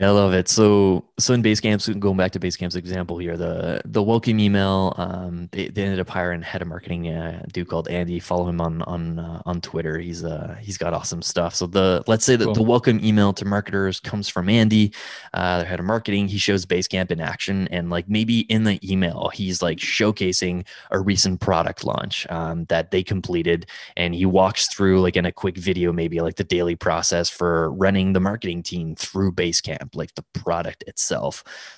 Yeah, 0.00 0.08
I 0.08 0.10
love 0.10 0.32
it. 0.32 0.48
So, 0.48 1.04
so 1.22 1.34
in 1.34 1.42
Basecamp, 1.42 1.80
so 1.80 1.94
going 1.94 2.16
back 2.16 2.32
to 2.32 2.40
Basecamp's 2.40 2.74
example 2.74 3.16
here, 3.18 3.36
the 3.36 3.80
the 3.84 4.02
welcome 4.02 4.40
email, 4.40 4.94
um, 4.96 5.48
they, 5.52 5.68
they 5.68 5.84
ended 5.84 6.00
up 6.00 6.08
hiring 6.08 6.42
head 6.42 6.62
of 6.62 6.68
marketing, 6.68 7.08
uh, 7.08 7.42
a 7.44 7.46
dude 7.48 7.68
called 7.68 7.88
Andy. 7.88 8.18
Follow 8.18 8.48
him 8.48 8.60
on 8.60 8.82
on 8.82 9.18
uh, 9.18 9.40
on 9.46 9.60
Twitter. 9.60 9.98
He's 9.98 10.24
uh 10.24 10.56
he's 10.60 10.76
got 10.76 10.92
awesome 10.92 11.22
stuff. 11.22 11.54
So 11.54 11.66
the 11.66 12.02
let's 12.06 12.24
say 12.24 12.34
that 12.36 12.44
Cool. 12.44 12.54
the 12.54 12.62
welcome 12.62 13.02
email 13.04 13.32
to 13.34 13.44
marketers 13.44 14.00
comes 14.00 14.28
from 14.28 14.48
Andy, 14.48 14.92
uh, 15.32 15.58
their 15.58 15.66
head 15.66 15.78
of 15.78 15.86
marketing. 15.86 16.26
He 16.26 16.38
shows 16.38 16.66
Basecamp 16.66 17.12
in 17.12 17.20
action, 17.20 17.68
and 17.68 17.88
like 17.88 18.08
maybe 18.08 18.40
in 18.40 18.64
the 18.64 18.80
email, 18.88 19.30
he's 19.32 19.62
like 19.62 19.78
showcasing 19.78 20.66
a 20.90 20.98
recent 20.98 21.40
product 21.40 21.84
launch 21.84 22.26
um, 22.30 22.64
that 22.64 22.90
they 22.90 23.04
completed, 23.04 23.66
and 23.96 24.14
he 24.14 24.26
walks 24.26 24.66
through 24.66 25.00
like 25.00 25.16
in 25.16 25.26
a 25.26 25.32
quick 25.32 25.56
video, 25.56 25.92
maybe 25.92 26.20
like 26.20 26.36
the 26.36 26.44
daily 26.44 26.74
process 26.74 27.28
for 27.28 27.70
running 27.72 28.12
the 28.12 28.20
marketing 28.20 28.62
team 28.62 28.96
through 28.96 29.30
Basecamp, 29.32 29.94
like 29.94 30.14
the 30.16 30.24
product 30.34 30.82
itself. 30.88 31.11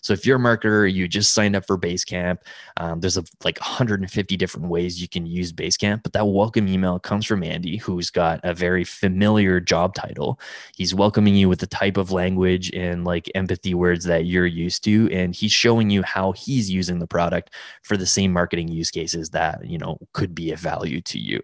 So 0.00 0.12
if 0.12 0.26
you're 0.26 0.36
a 0.36 0.40
marketer, 0.40 0.92
you 0.92 1.08
just 1.08 1.32
signed 1.34 1.56
up 1.56 1.66
for 1.66 1.78
Basecamp. 1.78 2.38
Um, 2.76 3.00
there's 3.00 3.16
a, 3.16 3.24
like 3.44 3.58
150 3.60 4.36
different 4.36 4.68
ways 4.68 5.00
you 5.00 5.08
can 5.08 5.26
use 5.26 5.52
Basecamp, 5.52 6.02
but 6.02 6.12
that 6.12 6.26
welcome 6.26 6.68
email 6.68 6.98
comes 6.98 7.26
from 7.26 7.42
Andy, 7.42 7.76
who's 7.76 8.10
got 8.10 8.40
a 8.44 8.54
very 8.54 8.84
familiar 8.84 9.60
job 9.60 9.94
title. 9.94 10.38
He's 10.74 10.94
welcoming 10.94 11.34
you 11.34 11.48
with 11.48 11.60
the 11.60 11.66
type 11.66 11.96
of 11.96 12.10
language 12.10 12.70
and 12.72 13.04
like 13.04 13.30
empathy 13.34 13.74
words 13.74 14.04
that 14.04 14.26
you're 14.26 14.46
used 14.46 14.84
to, 14.84 15.08
and 15.12 15.34
he's 15.34 15.52
showing 15.52 15.90
you 15.90 16.02
how 16.02 16.32
he's 16.32 16.70
using 16.70 16.98
the 16.98 17.06
product 17.06 17.54
for 17.82 17.96
the 17.96 18.06
same 18.06 18.32
marketing 18.32 18.68
use 18.68 18.90
cases 18.90 19.30
that 19.30 19.64
you 19.66 19.78
know 19.78 19.98
could 20.12 20.34
be 20.34 20.52
of 20.52 20.60
value 20.60 21.00
to 21.02 21.18
you. 21.18 21.42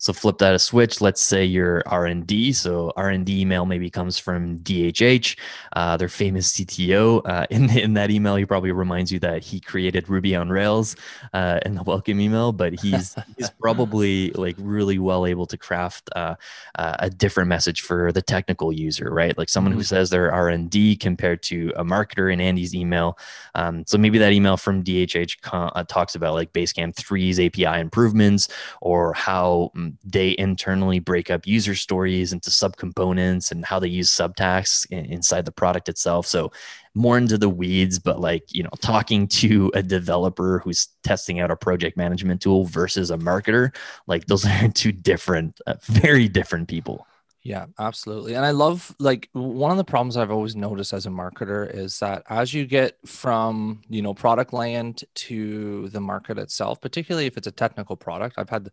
So 0.00 0.14
flip 0.14 0.38
that 0.38 0.54
a 0.54 0.58
switch. 0.58 1.02
Let's 1.02 1.20
say 1.20 1.44
you're 1.44 1.82
R 1.86 2.06
and 2.06 2.26
D. 2.26 2.54
So 2.54 2.90
R 2.96 3.10
and 3.10 3.26
D 3.26 3.42
email 3.42 3.66
maybe 3.66 3.90
comes 3.90 4.18
from 4.18 4.58
DHH, 4.60 5.36
uh, 5.74 5.98
their 5.98 6.08
famous 6.08 6.52
CTO. 6.54 7.20
Uh, 7.26 7.46
in 7.50 7.68
in 7.70 7.92
that 7.94 8.10
email, 8.10 8.34
he 8.36 8.46
probably 8.46 8.72
reminds 8.72 9.12
you 9.12 9.18
that 9.20 9.44
he 9.44 9.60
created 9.60 10.08
Ruby 10.08 10.34
on 10.34 10.48
Rails 10.48 10.96
uh, 11.34 11.60
in 11.66 11.74
the 11.74 11.82
welcome 11.82 12.18
email, 12.18 12.50
but 12.52 12.72
he's 12.72 13.14
he's 13.36 13.50
probably 13.60 14.30
like 14.30 14.56
really 14.58 14.98
well 14.98 15.26
able 15.26 15.44
to 15.46 15.58
craft 15.58 16.08
uh, 16.16 16.34
uh, 16.76 16.96
a 17.00 17.10
different 17.10 17.50
message 17.50 17.82
for 17.82 18.10
the 18.10 18.22
technical 18.22 18.72
user, 18.72 19.10
right? 19.12 19.36
Like 19.36 19.50
someone 19.50 19.72
who 19.74 19.80
Mhm. 19.80 19.86
says 19.86 20.08
they're 20.08 20.32
R 20.32 20.48
and 20.48 20.70
D 20.70 20.96
compared 20.96 21.42
to 21.44 21.72
a 21.76 21.84
marketer 21.84 22.32
in 22.32 22.40
Andy's 22.40 22.74
email. 22.74 23.18
Um, 23.54 23.84
so 23.86 23.98
maybe 23.98 24.16
that 24.18 24.32
email 24.32 24.56
from 24.56 24.82
DHH 24.82 25.36
uh, 25.52 25.84
talks 25.84 26.14
about 26.14 26.32
like 26.32 26.54
Basecamp 26.54 26.94
3's 26.94 27.38
API 27.38 27.80
improvements 27.80 28.48
or 28.80 29.12
how 29.12 29.70
they 30.04 30.34
internally 30.38 30.98
break 30.98 31.30
up 31.30 31.46
user 31.46 31.74
stories 31.74 32.32
into 32.32 32.50
subcomponents 32.50 33.50
and 33.50 33.64
how 33.64 33.78
they 33.78 33.88
use 33.88 34.10
subtasks 34.10 34.86
in- 34.90 35.06
inside 35.06 35.44
the 35.44 35.52
product 35.52 35.88
itself. 35.88 36.26
So 36.26 36.52
more 36.94 37.16
into 37.16 37.38
the 37.38 37.48
weeds, 37.48 37.98
but 37.98 38.20
like, 38.20 38.44
you 38.48 38.62
know, 38.62 38.70
talking 38.80 39.28
to 39.28 39.70
a 39.74 39.82
developer 39.82 40.60
who's 40.60 40.88
testing 41.02 41.40
out 41.40 41.50
a 41.50 41.56
project 41.56 41.96
management 41.96 42.40
tool 42.40 42.64
versus 42.64 43.10
a 43.10 43.16
marketer, 43.16 43.74
like 44.06 44.26
those 44.26 44.46
are 44.46 44.68
two 44.68 44.92
different, 44.92 45.60
uh, 45.66 45.74
very 45.82 46.28
different 46.28 46.68
people. 46.68 47.06
Yeah, 47.42 47.66
absolutely. 47.78 48.34
And 48.34 48.44
I 48.44 48.50
love 48.50 48.94
like 48.98 49.30
one 49.32 49.70
of 49.70 49.78
the 49.78 49.84
problems 49.84 50.18
I've 50.18 50.30
always 50.30 50.54
noticed 50.54 50.92
as 50.92 51.06
a 51.06 51.08
marketer 51.08 51.72
is 51.74 51.98
that 52.00 52.22
as 52.28 52.52
you 52.52 52.66
get 52.66 52.98
from, 53.08 53.80
you 53.88 54.02
know, 54.02 54.12
product 54.12 54.52
land 54.52 55.04
to 55.14 55.88
the 55.88 56.02
market 56.02 56.36
itself, 56.36 56.82
particularly 56.82 57.24
if 57.26 57.38
it's 57.38 57.46
a 57.46 57.50
technical 57.52 57.96
product, 57.96 58.34
I've 58.36 58.50
had, 58.50 58.68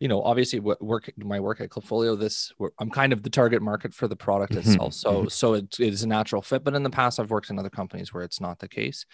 you 0.00 0.08
know, 0.08 0.20
obviously 0.22 0.58
what 0.58 0.82
work 0.82 1.12
my 1.16 1.38
work 1.38 1.60
at 1.60 1.70
Klipfolio, 1.70 2.18
this 2.18 2.52
I'm 2.80 2.90
kind 2.90 3.12
of 3.12 3.22
the 3.22 3.30
target 3.30 3.62
market 3.62 3.94
for 3.94 4.08
the 4.08 4.16
product 4.16 4.54
Mhm, 4.54 4.54
itself. 4.56 4.94
So 4.94 5.28
so 5.28 5.54
it, 5.54 5.78
it 5.78 5.92
is 5.92 6.02
a 6.02 6.08
natural 6.08 6.42
fit. 6.42 6.64
But 6.64 6.74
in 6.74 6.82
the 6.82 6.90
past, 6.90 7.20
I've 7.20 7.30
worked 7.30 7.50
in 7.50 7.58
other 7.58 7.70
companies 7.70 8.12
where 8.12 8.24
it's 8.24 8.40
not 8.40 8.58
the 8.58 8.68
case. 8.68 9.06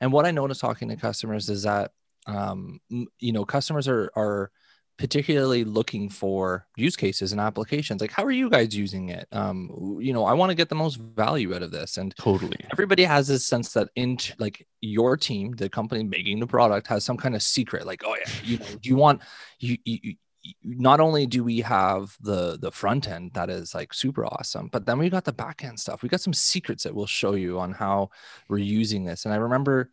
And 0.00 0.12
what 0.12 0.24
I 0.24 0.30
notice 0.30 0.58
talking 0.58 0.88
to 0.88 0.96
customers 0.96 1.48
is 1.48 1.64
that 1.64 1.90
um, 2.28 2.80
you 3.18 3.32
know, 3.32 3.44
customers 3.44 3.88
are 3.88 4.10
are 4.16 4.50
particularly 4.98 5.64
looking 5.64 6.08
for 6.08 6.66
use 6.76 6.96
cases 6.96 7.32
and 7.32 7.40
applications 7.40 8.00
like 8.00 8.10
how 8.10 8.24
are 8.24 8.30
you 8.30 8.48
guys 8.48 8.74
using 8.74 9.10
it? 9.10 9.28
Um 9.32 9.98
you 10.00 10.12
know 10.12 10.24
i 10.24 10.32
want 10.32 10.50
to 10.50 10.54
get 10.54 10.68
the 10.68 10.74
most 10.74 10.96
value 10.96 11.54
out 11.54 11.62
of 11.62 11.70
this 11.70 11.96
and 11.96 12.14
Totally. 12.16 12.56
everybody 12.72 13.04
has 13.04 13.28
this 13.28 13.46
sense 13.46 13.72
that 13.74 13.88
in 13.96 14.18
like 14.38 14.66
your 14.80 15.16
team 15.16 15.52
the 15.52 15.68
company 15.68 16.02
making 16.02 16.40
the 16.40 16.46
product 16.46 16.86
has 16.86 17.04
some 17.04 17.16
kind 17.16 17.34
of 17.34 17.42
secret 17.42 17.86
like 17.86 18.02
oh 18.04 18.16
yeah 18.16 18.32
you 18.44 18.58
know 18.58 18.66
you 18.82 18.96
want 18.96 19.22
you, 19.58 19.76
you 19.84 20.14
not 20.62 21.00
only 21.00 21.26
do 21.26 21.42
we 21.42 21.60
have 21.60 22.16
the 22.20 22.58
the 22.58 22.70
front 22.70 23.08
end 23.08 23.32
that 23.34 23.50
is 23.50 23.74
like 23.74 23.92
super 23.92 24.24
awesome 24.24 24.68
but 24.68 24.86
then 24.86 24.98
we 24.98 25.10
got 25.10 25.24
the 25.24 25.32
back 25.32 25.64
end 25.64 25.78
stuff. 25.78 26.02
We 26.02 26.08
got 26.08 26.20
some 26.20 26.32
secrets 26.32 26.84
that 26.84 26.94
we'll 26.94 27.06
show 27.06 27.34
you 27.34 27.58
on 27.58 27.72
how 27.72 28.10
we're 28.48 28.58
using 28.58 29.04
this. 29.04 29.24
And 29.24 29.34
i 29.34 29.36
remember 29.36 29.90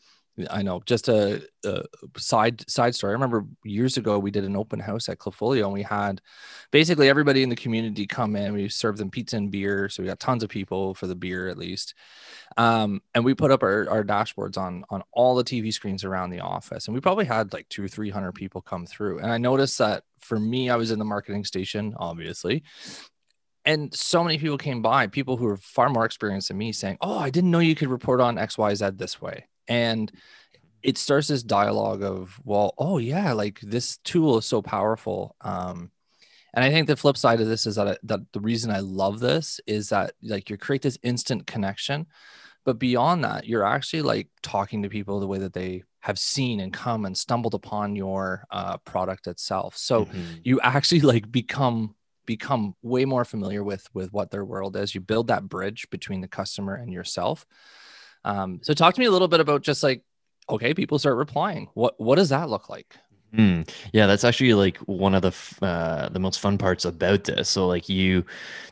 I 0.49 0.63
know. 0.63 0.81
Just 0.85 1.09
a, 1.09 1.43
a, 1.63 1.83
side 2.17 2.67
side 2.67 2.95
story. 2.95 3.11
I 3.11 3.13
remember 3.13 3.45
years 3.63 3.97
ago 3.97 4.17
we 4.17 4.31
did 4.31 4.43
an 4.43 4.55
open 4.55 4.79
house 4.79 5.07
at 5.07 5.19
Klipfolio, 5.19 5.65
and 5.65 5.73
we 5.73 5.83
had 5.83 6.21
basically 6.71 7.07
everybody 7.07 7.43
in 7.43 7.49
the 7.49 7.55
community 7.55 8.07
come 8.07 8.35
in. 8.35 8.53
We 8.53 8.67
served 8.69 8.97
them 8.97 9.11
pizza 9.11 9.37
and 9.37 9.51
beer, 9.51 9.89
so 9.89 10.01
we 10.01 10.07
got 10.07 10.19
tons 10.19 10.43
of 10.43 10.49
people 10.49 10.95
for 10.95 11.05
the 11.05 11.15
beer 11.15 11.49
at 11.49 11.57
least. 11.57 11.93
Um, 12.57 13.01
and 13.13 13.23
we 13.23 13.35
put 13.35 13.51
up 13.51 13.61
our, 13.61 13.87
our 13.89 14.03
dashboards 14.03 14.57
on 14.57 14.85
on 14.89 15.03
all 15.11 15.35
the 15.35 15.43
TV 15.43 15.71
screens 15.71 16.03
around 16.03 16.31
the 16.31 16.39
office, 16.39 16.87
and 16.87 16.95
we 16.95 17.01
probably 17.01 17.25
had 17.25 17.53
like 17.53 17.69
two 17.69 17.83
or 17.83 17.87
three 17.87 18.09
hundred 18.09 18.33
people 18.33 18.61
come 18.61 18.87
through. 18.87 19.19
And 19.19 19.31
I 19.31 19.37
noticed 19.37 19.77
that 19.77 20.03
for 20.19 20.39
me, 20.39 20.69
I 20.69 20.77
was 20.77 20.89
in 20.89 20.97
the 20.97 21.05
marketing 21.05 21.45
station, 21.45 21.93
obviously, 21.97 22.63
and 23.65 23.93
so 23.93 24.23
many 24.23 24.39
people 24.39 24.57
came 24.57 24.81
by 24.81 25.07
people 25.07 25.37
who 25.37 25.45
were 25.45 25.57
far 25.57 25.89
more 25.89 26.05
experienced 26.05 26.47
than 26.47 26.57
me 26.57 26.71
saying 26.71 26.97
oh 27.01 27.17
i 27.17 27.29
didn't 27.29 27.51
know 27.51 27.59
you 27.59 27.75
could 27.75 27.87
report 27.87 28.19
on 28.19 28.35
xyz 28.35 28.97
this 28.97 29.21
way 29.21 29.45
and 29.67 30.11
it 30.81 30.97
starts 30.97 31.27
this 31.27 31.43
dialogue 31.43 32.03
of 32.03 32.39
well 32.43 32.73
oh 32.77 32.97
yeah 32.97 33.33
like 33.33 33.59
this 33.61 33.97
tool 34.03 34.37
is 34.37 34.45
so 34.45 34.61
powerful. 34.61 35.35
Um 35.41 35.91
and 36.55 36.63
i 36.63 36.69
think 36.69 36.87
the 36.87 36.95
flip 36.95 37.17
side 37.17 37.41
of 37.41 37.47
this 37.47 37.65
is 37.65 37.77
that, 37.77 37.87
I, 37.87 37.97
that 38.03 38.19
the 38.31 38.39
reason 38.39 38.69
i 38.69 38.79
love 38.79 39.19
this 39.19 39.59
is 39.65 39.89
that 39.89 40.13
like 40.21 40.49
you 40.49 40.57
create 40.57 40.81
this 40.81 40.99
instant 41.03 41.47
connection. 41.47 42.07
But 42.65 42.79
beyond 42.79 43.25
that 43.25 43.45
you're 43.45 43.65
actually 43.65 44.03
like 44.03 44.29
talking 44.41 44.83
to 44.83 44.89
people 44.89 45.19
the 45.19 45.27
way 45.27 45.39
that 45.39 45.53
they 45.53 45.83
have 45.99 46.19
seen 46.19 46.59
and 46.59 46.71
come 46.71 47.05
and 47.05 47.17
stumbled 47.17 47.53
upon 47.53 47.95
your 47.95 48.45
uh, 48.51 48.77
product 48.79 49.27
itself. 49.27 49.77
So 49.77 50.05
mm-hmm. 50.05 50.21
you 50.43 50.59
actually 50.61 51.01
like 51.01 51.31
become 51.31 51.95
become 52.25 52.75
way 52.81 53.05
more 53.05 53.25
familiar 53.25 53.63
with 53.63 53.87
with 53.93 54.13
what 54.13 54.31
their 54.31 54.45
world 54.45 54.75
is. 54.75 54.93
You 54.93 55.01
build 55.01 55.27
that 55.27 55.47
bridge 55.47 55.89
between 55.89 56.21
the 56.21 56.27
customer 56.27 56.75
and 56.75 56.91
yourself 56.91 57.45
um, 58.25 58.59
so 58.63 58.73
talk 58.73 58.95
to 58.95 58.99
me 58.99 59.05
a 59.05 59.11
little 59.11 59.27
bit 59.27 59.39
about 59.39 59.63
just 59.63 59.83
like, 59.83 60.03
okay, 60.49 60.73
people 60.73 60.99
start 60.99 61.17
replying. 61.17 61.69
What 61.73 61.99
what 61.99 62.15
does 62.15 62.29
that 62.29 62.49
look 62.49 62.69
like? 62.69 62.97
Mm, 63.35 63.67
yeah, 63.93 64.05
that's 64.05 64.23
actually 64.23 64.53
like 64.53 64.77
one 64.79 65.15
of 65.15 65.23
the 65.23 65.29
f- 65.29 65.57
uh, 65.63 66.07
the 66.09 66.19
most 66.19 66.39
fun 66.39 66.57
parts 66.57 66.85
about 66.85 67.23
this. 67.23 67.49
So 67.49 67.67
like 67.67 67.89
you, 67.89 68.23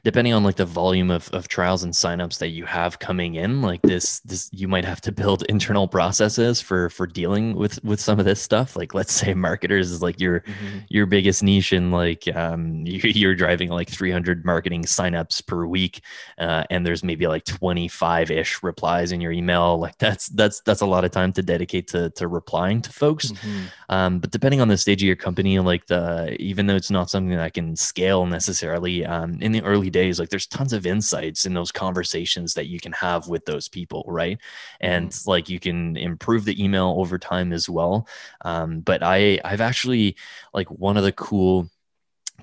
depending 0.03 0.33
on 0.33 0.43
like 0.43 0.55
the 0.55 0.65
volume 0.65 1.09
of, 1.09 1.29
of 1.29 1.47
trials 1.47 1.83
and 1.83 1.93
signups 1.93 2.37
that 2.37 2.49
you 2.49 2.65
have 2.65 2.99
coming 2.99 3.35
in, 3.35 3.63
like 3.63 3.81
this 3.81 4.19
this 4.19 4.49
you 4.53 4.67
might 4.67 4.85
have 4.85 5.01
to 5.01 5.11
build 5.11 5.43
internal 5.49 5.87
processes 5.87 6.61
for 6.61 6.91
for 6.91 7.07
dealing 7.07 7.55
with 7.55 7.83
with 7.83 7.99
some 7.99 8.19
of 8.19 8.25
this 8.25 8.39
stuff. 8.39 8.75
Like 8.75 8.93
let's 8.93 9.13
say 9.13 9.33
marketers 9.33 9.89
is 9.89 10.03
like 10.03 10.19
your 10.19 10.41
mm-hmm. 10.41 10.79
your 10.89 11.07
biggest 11.07 11.41
niche, 11.41 11.71
and 11.71 11.91
like 11.91 12.27
um 12.35 12.85
you, 12.85 13.29
are 13.29 13.35
driving 13.35 13.69
like 13.69 13.89
300 13.89 14.45
marketing 14.45 14.83
signups 14.83 15.45
per 15.45 15.65
week, 15.65 16.01
uh, 16.37 16.65
and 16.69 16.85
there's 16.85 17.03
maybe 17.03 17.25
like 17.25 17.45
25 17.45 18.29
ish 18.29 18.61
replies 18.61 19.11
in 19.11 19.21
your 19.21 19.31
email. 19.31 19.79
Like 19.79 19.97
that's 19.97 20.27
that's 20.27 20.61
that's 20.61 20.81
a 20.81 20.85
lot 20.85 21.03
of 21.03 21.09
time 21.09 21.33
to 21.33 21.41
dedicate 21.41 21.87
to 21.89 22.11
to 22.11 22.27
replying 22.27 22.83
to 22.83 22.91
folks. 22.91 23.31
Mm-hmm. 23.31 23.65
Um, 23.89 24.19
but 24.19 24.29
depending 24.29 24.50
depending 24.51 24.63
on 24.63 24.67
the 24.67 24.77
stage 24.77 25.01
of 25.01 25.07
your 25.07 25.15
company, 25.15 25.57
like 25.59 25.85
the 25.85 26.35
even 26.37 26.67
though 26.67 26.75
it's 26.75 26.91
not 26.91 27.09
something 27.09 27.29
that 27.29 27.39
I 27.39 27.49
can 27.49 27.73
scale 27.73 28.25
necessarily, 28.25 29.05
um, 29.05 29.37
in 29.41 29.53
the 29.53 29.63
early 29.63 29.89
days, 29.89 30.19
like 30.19 30.27
there's 30.27 30.45
tons 30.45 30.73
of 30.73 30.85
insights 30.85 31.45
in 31.45 31.53
those 31.53 31.71
conversations 31.71 32.53
that 32.55 32.67
you 32.67 32.77
can 32.77 32.91
have 32.91 33.29
with 33.29 33.45
those 33.45 33.69
people, 33.69 34.03
right? 34.07 34.37
And 34.81 35.09
mm-hmm. 35.09 35.29
like 35.29 35.47
you 35.47 35.57
can 35.57 35.95
improve 35.95 36.43
the 36.43 36.61
email 36.61 36.95
over 36.97 37.17
time 37.17 37.53
as 37.53 37.69
well. 37.69 38.09
Um, 38.41 38.81
but 38.81 39.01
I 39.01 39.39
I've 39.45 39.61
actually 39.61 40.17
like 40.53 40.69
one 40.69 40.97
of 40.97 41.03
the 41.05 41.13
cool 41.13 41.69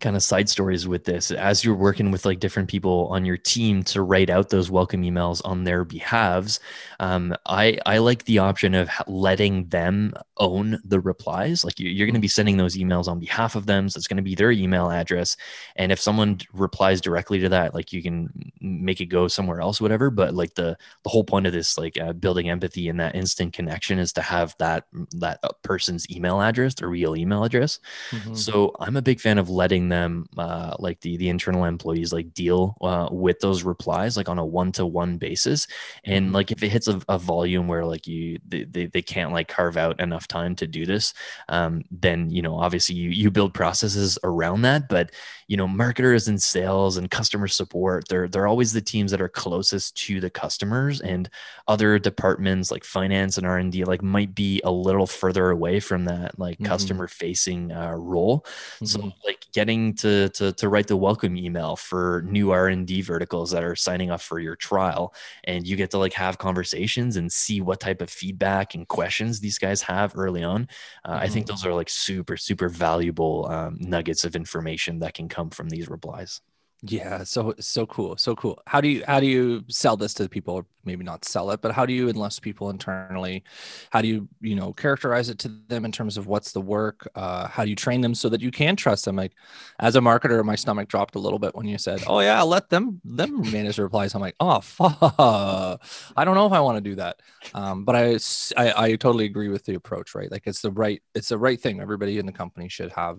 kind 0.01 0.17
of 0.17 0.23
side 0.23 0.49
stories 0.49 0.87
with 0.87 1.05
this 1.05 1.31
as 1.31 1.65
you're 1.65 1.75
working 1.75 2.11
with 2.11 2.25
like 2.25 2.41
different 2.41 2.69
people 2.69 3.09
on 3.11 3.25
your 3.25 3.37
team 3.37 3.83
to 3.83 4.03
write 4.03 4.31
out 4.31 4.51
those 4.51 4.71
welcome 4.71 5.03
emails 5.03 5.41
on 5.45 5.65
their 5.65 5.85
behalves 5.85 6.61
um, 7.01 7.35
i 7.47 7.79
i 7.87 7.99
like 7.99 8.25
the 8.25 8.39
option 8.39 8.75
of 8.75 8.89
letting 9.07 9.67
them 9.69 10.13
own 10.39 10.81
the 10.85 11.01
replies. 11.01 11.65
Like 11.65 11.79
you're 11.79 12.07
going 12.07 12.15
to 12.15 12.21
be 12.21 12.29
sending 12.29 12.57
those 12.57 12.77
emails 12.77 13.09
on 13.09 13.19
behalf 13.19 13.57
of 13.57 13.67
them 13.67 13.89
so 13.89 13.99
it's 13.99 14.07
going 14.07 14.17
to 14.17 14.23
be 14.23 14.35
their 14.35 14.51
email 14.51 14.91
address. 14.91 15.37
And 15.77 15.93
if 15.93 16.01
someone 16.01 16.39
replies 16.53 17.01
directly 17.01 17.39
to 17.41 17.49
that 17.49 17.75
like 17.75 17.93
you 17.93 18.03
can 18.03 18.53
make 18.61 19.01
it 19.01 19.07
go 19.07 19.29
somewhere 19.29 19.61
else 19.61 19.81
whatever 19.81 20.11
but 20.11 20.35
like 20.35 20.55
the 20.55 20.77
the 21.05 21.11
whole 21.11 21.25
point 21.25 21.47
of 21.47 21.53
this 21.53 21.79
like 21.79 21.99
uh, 21.99 22.13
building 22.13 22.51
empathy 22.51 22.89
and 22.89 23.01
that 23.01 23.15
instant 23.15 23.53
connection 23.53 23.99
is 23.99 24.13
to 24.13 24.23
have 24.23 24.55
that 24.59 24.85
that 25.13 25.39
uh, 25.43 25.49
person's 25.63 26.09
email 26.11 26.41
address 26.41 26.75
their 26.75 26.89
real 26.89 27.17
email 27.17 27.45
address. 27.45 27.79
Mm-hmm. 28.11 28.35
so 28.35 28.75
i'm 28.81 28.97
a 28.97 29.03
big 29.03 29.21
fan 29.21 29.39
of 29.39 29.51
letting 29.51 29.88
them 29.89 30.27
uh, 30.37 30.75
like 30.79 31.01
the 31.01 31.17
the 31.17 31.29
internal 31.29 31.65
employees 31.65 32.13
like 32.13 32.33
deal 32.35 32.77
uh, 32.81 33.09
with 33.11 33.39
those 33.41 33.63
replies 33.63 34.17
like 34.17 34.29
on 34.29 34.39
a 34.39 34.45
one-to-one 34.45 35.17
basis 35.17 35.67
and 36.05 36.27
mm-hmm. 36.27 36.35
like 36.35 36.51
if 36.51 36.63
it 36.63 36.69
hits 36.69 36.89
a, 36.89 37.01
a 37.09 37.19
volume 37.19 37.69
where 37.69 37.85
like 37.85 38.07
you 38.07 38.39
they, 38.47 38.65
they, 38.65 38.87
they, 38.87 39.03
can't 39.03 39.33
like 39.33 39.49
carve 39.49 39.77
out 39.77 39.99
enough 40.01 40.29
time 40.29 40.55
to 40.55 40.67
do 40.67 40.85
this 40.85 41.15
um, 41.49 41.83
then 41.91 42.31
you 42.31 42.43
know 42.43 42.57
obviously 42.57 42.95
you 42.95 43.11
you 43.11 43.31
build 43.31 43.55
processes 43.55 44.19
around 44.25 44.63
that 44.63 44.89
but 44.89 45.11
you 45.49 45.57
know 45.57 45.67
marketers 45.67 46.29
and 46.29 46.41
sales 46.41 46.97
and 46.97 47.11
customer 47.11 47.49
support 47.49 48.07
they're 48.09 48.29
they're 48.29 48.47
always 48.47 48.73
the 48.73 48.81
teams 48.81 49.11
that 49.11 49.21
are 49.21 49.29
closest 49.29 49.97
to 49.97 50.21
the 50.21 50.31
customers 50.31 51.01
and 51.01 51.29
other 51.67 51.99
departments 51.99 52.71
like 52.71 52.85
finance 52.85 53.39
and 53.39 53.47
r&d 53.47 53.85
like 53.85 54.03
might 54.03 54.35
be 54.35 54.61
a 54.65 54.71
little 54.71 55.07
further 55.07 55.51
away 55.51 55.81
from 55.81 56.05
that 56.05 56.39
like 56.39 56.57
mm-hmm. 56.57 56.67
customer 56.67 57.09
facing 57.09 57.73
uh, 57.73 57.93
role 57.93 58.41
mm-hmm. 58.77 58.87
so 58.87 59.13
like 59.25 59.39
getting 59.53 59.95
to, 59.95 60.29
to, 60.31 60.53
to 60.53 60.69
write 60.69 60.87
the 60.87 60.97
welcome 60.97 61.37
email 61.37 61.77
for 61.77 62.23
new 62.27 62.51
R&D 62.51 63.03
verticals 63.03 63.51
that 63.51 63.65
are 63.65 63.77
signing 63.77 64.11
up 64.11 64.21
for 64.21 64.39
your 64.39 64.57
trial. 64.57 65.15
And 65.45 65.67
you 65.67 65.77
get 65.77 65.91
to 65.93 65.99
like 65.99 66.13
have 66.15 66.39
conversations 66.39 67.17
and 67.17 67.33
see 67.33 67.61
what 67.61 67.81
type 67.81 68.03
of 68.03 68.11
feedback 68.11 68.75
and 68.75 68.87
questions 68.87 69.41
these 69.41 69.59
guys 69.59 69.83
have 69.83 70.13
early 70.17 70.43
on. 70.43 70.69
Uh, 71.05 71.13
mm-hmm. 71.15 71.25
I 71.25 71.29
think 71.29 71.47
mm-hmm. 71.47 71.55
those 71.55 71.67
are 71.67 71.75
like 71.75 71.89
super, 71.89 72.37
super 72.37 72.69
valuable 72.69 73.49
um, 73.51 73.77
nuggets 73.81 74.25
of 74.25 74.37
information 74.37 74.99
that 75.01 75.15
can 75.15 75.29
come 75.29 75.38
from 75.51 75.69
these 75.69 75.89
replies. 75.89 76.41
Yeah, 76.83 77.25
so 77.25 77.55
so 77.59 77.87
cool, 77.87 78.17
so 78.17 78.37
cool. 78.37 78.63
How 78.69 78.81
do 78.81 78.87
you 78.87 79.03
how 79.05 79.19
do 79.19 79.27
you 79.27 79.65
sell 79.69 79.97
this 79.97 80.15
to 80.15 80.29
people? 80.29 80.65
Maybe 80.85 81.03
not 81.03 81.25
sell 81.25 81.51
it, 81.51 81.61
but 81.61 81.73
how 81.73 81.85
do 81.85 81.93
you 81.93 82.09
enlist 82.09 82.41
people 82.41 82.71
internally? 82.71 83.43
How 83.91 84.01
do 84.01 84.07
you 84.07 84.29
you 84.41 84.55
know 84.55 84.73
characterize 84.73 85.29
it 85.29 85.41
to 85.41 85.49
them 85.67 85.85
in 85.85 85.91
terms 85.91 86.17
of 86.17 86.29
what's 86.29 86.53
the 86.53 86.61
work? 86.61 87.09
Uh, 87.17 87.49
how 87.49 87.65
do 87.65 87.71
you 87.71 87.75
train 87.75 88.01
them 88.01 88.15
so 88.15 88.29
that 88.29 88.41
you 88.41 88.53
can 88.53 88.77
trust 88.77 89.07
them? 89.07 89.17
Like 89.17 89.33
as 89.81 89.97
a 89.97 90.01
marketer, 90.01 90.45
my 90.45 90.55
stomach 90.55 90.87
dropped 90.89 91.17
a 91.17 91.19
little 91.19 91.41
bit 91.41 91.57
when 91.57 91.67
you 91.67 91.79
said, 91.79 92.05
"Oh 92.07 92.21
yeah, 92.21 92.43
let 92.43 92.71
them 92.71 93.01
them 93.05 93.41
manage 93.51 93.75
the 93.75 93.83
replies." 93.83 94.15
I'm 94.15 94.21
like, 94.21 94.37
"Oh 94.39 94.61
fuck, 94.61 94.97
I 95.19 96.25
don't 96.25 96.37
know 96.37 96.47
if 96.47 96.53
I 96.53 96.61
want 96.61 96.77
to 96.77 96.91
do 96.91 96.95
that." 96.95 97.17
Um, 97.55 97.85
but 97.85 97.97
I, 97.97 98.19
I 98.57 98.85
I 98.85 98.97
totally 98.97 99.25
agree 99.25 99.49
with 99.49 99.65
the 99.65 99.75
approach. 99.75 100.15
Right, 100.15 100.31
like 100.31 100.47
it's 100.47 100.63
the 100.63 100.71
right 100.71 101.03
it's 101.17 101.31
the 101.31 101.39
right 101.39 101.61
thing. 101.61 101.81
Everybody 101.81 102.19
in 102.19 102.27
the 102.27 102.33
company 102.33 102.69
should 102.69 102.93
have 102.93 103.19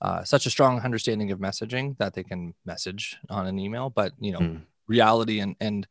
uh, 0.00 0.24
such 0.24 0.46
a 0.46 0.50
strong 0.50 0.80
understanding 0.80 1.30
of 1.30 1.38
messaging 1.38 1.96
that 1.98 2.14
they 2.14 2.22
can 2.22 2.54
message 2.64 3.18
on 3.28 3.46
an 3.46 3.58
email. 3.58 3.90
But 3.90 4.12
you 4.18 4.32
know, 4.32 4.40
mm. 4.40 4.62
reality 4.86 5.40
and 5.40 5.56
and 5.60 5.86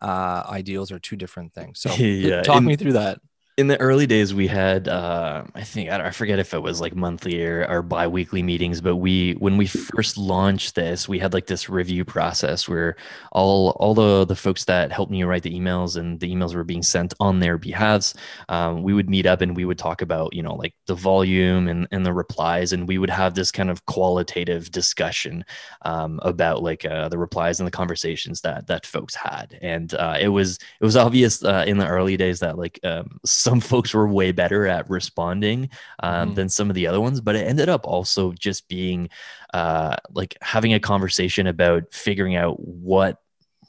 uh, 0.00 0.44
ideals 0.48 0.90
are 0.92 0.98
two 0.98 1.16
different 1.16 1.54
things. 1.54 1.80
So 1.80 1.92
yeah, 1.94 2.42
talk 2.42 2.62
me 2.62 2.76
through 2.76 2.94
that 2.94 3.20
in 3.56 3.68
the 3.68 3.80
early 3.80 4.06
days 4.06 4.34
we 4.34 4.48
had 4.48 4.88
uh, 4.88 5.44
i 5.54 5.62
think 5.62 5.88
I, 5.88 6.10
forget 6.10 6.38
if 6.40 6.54
it 6.54 6.62
was 6.62 6.80
like 6.80 6.96
monthly 6.96 7.44
or, 7.44 7.64
or 7.68 7.82
bi-weekly 7.82 8.42
meetings 8.42 8.80
but 8.80 8.96
we 8.96 9.32
when 9.34 9.56
we 9.56 9.66
first 9.66 10.18
launched 10.18 10.74
this 10.74 11.08
we 11.08 11.20
had 11.20 11.32
like 11.32 11.46
this 11.46 11.68
review 11.68 12.04
process 12.04 12.68
where 12.68 12.96
all 13.30 13.70
all 13.78 13.94
the 13.94 14.24
the 14.24 14.34
folks 14.34 14.64
that 14.64 14.90
helped 14.90 15.12
me 15.12 15.22
write 15.22 15.44
the 15.44 15.54
emails 15.54 15.96
and 15.96 16.18
the 16.18 16.34
emails 16.34 16.54
were 16.54 16.64
being 16.64 16.82
sent 16.82 17.14
on 17.20 17.38
their 17.38 17.56
behalves 17.56 18.14
um, 18.48 18.82
we 18.82 18.92
would 18.92 19.08
meet 19.08 19.26
up 19.26 19.40
and 19.40 19.56
we 19.56 19.64
would 19.64 19.78
talk 19.78 20.02
about 20.02 20.34
you 20.34 20.42
know 20.42 20.54
like 20.54 20.74
the 20.86 20.94
volume 20.94 21.68
and, 21.68 21.86
and 21.92 22.04
the 22.04 22.12
replies 22.12 22.72
and 22.72 22.88
we 22.88 22.98
would 22.98 23.10
have 23.10 23.34
this 23.34 23.52
kind 23.52 23.70
of 23.70 23.84
qualitative 23.86 24.70
discussion 24.72 25.44
um, 25.82 26.18
about 26.22 26.62
like 26.62 26.84
uh, 26.84 27.08
the 27.08 27.18
replies 27.18 27.60
and 27.60 27.66
the 27.66 27.70
conversations 27.70 28.40
that 28.40 28.66
that 28.66 28.84
folks 28.84 29.14
had. 29.14 29.58
And 29.62 29.94
uh, 29.94 30.16
it 30.20 30.28
was 30.28 30.58
it 30.80 30.84
was 30.84 30.96
obvious 30.96 31.44
uh, 31.44 31.64
in 31.66 31.78
the 31.78 31.86
early 31.86 32.16
days 32.16 32.40
that 32.40 32.58
like 32.58 32.80
um, 32.84 33.18
some 33.44 33.60
folks 33.60 33.92
were 33.92 34.08
way 34.08 34.32
better 34.32 34.66
at 34.66 34.88
responding 34.88 35.68
um, 36.02 36.30
mm. 36.30 36.34
than 36.34 36.48
some 36.48 36.70
of 36.70 36.74
the 36.74 36.86
other 36.86 37.00
ones, 37.00 37.20
but 37.20 37.36
it 37.36 37.46
ended 37.46 37.68
up 37.68 37.86
also 37.86 38.32
just 38.32 38.66
being 38.68 39.10
uh, 39.52 39.94
like 40.14 40.34
having 40.40 40.72
a 40.72 40.80
conversation 40.80 41.46
about 41.46 41.92
figuring 41.92 42.36
out 42.36 42.58
what 42.58 43.18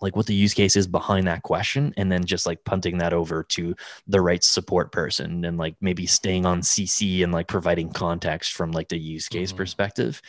like 0.01 0.15
what 0.15 0.25
the 0.25 0.36
use 0.36 0.53
case 0.53 0.75
is 0.75 0.88
behind 0.88 1.27
that 1.27 1.43
question 1.43 1.93
and 1.97 2.12
then 2.12 2.23
just 2.25 2.45
like 2.45 2.63
punting 2.63 2.97
that 2.97 3.13
over 3.13 3.43
to 3.43 3.75
the 4.08 4.21
right 4.21 4.43
support 4.43 4.91
person 4.91 5.45
and 5.45 5.58
like 5.58 5.75
maybe 5.81 6.05
staying 6.05 6.45
on 6.45 6.62
cc 6.62 7.23
and 7.23 7.31
like 7.31 7.47
providing 7.47 7.89
context 7.91 8.53
from 8.53 8.71
like 8.71 8.89
the 8.89 8.97
use 8.97 9.27
case 9.27 9.49
mm-hmm. 9.49 9.58
perspective 9.58 10.21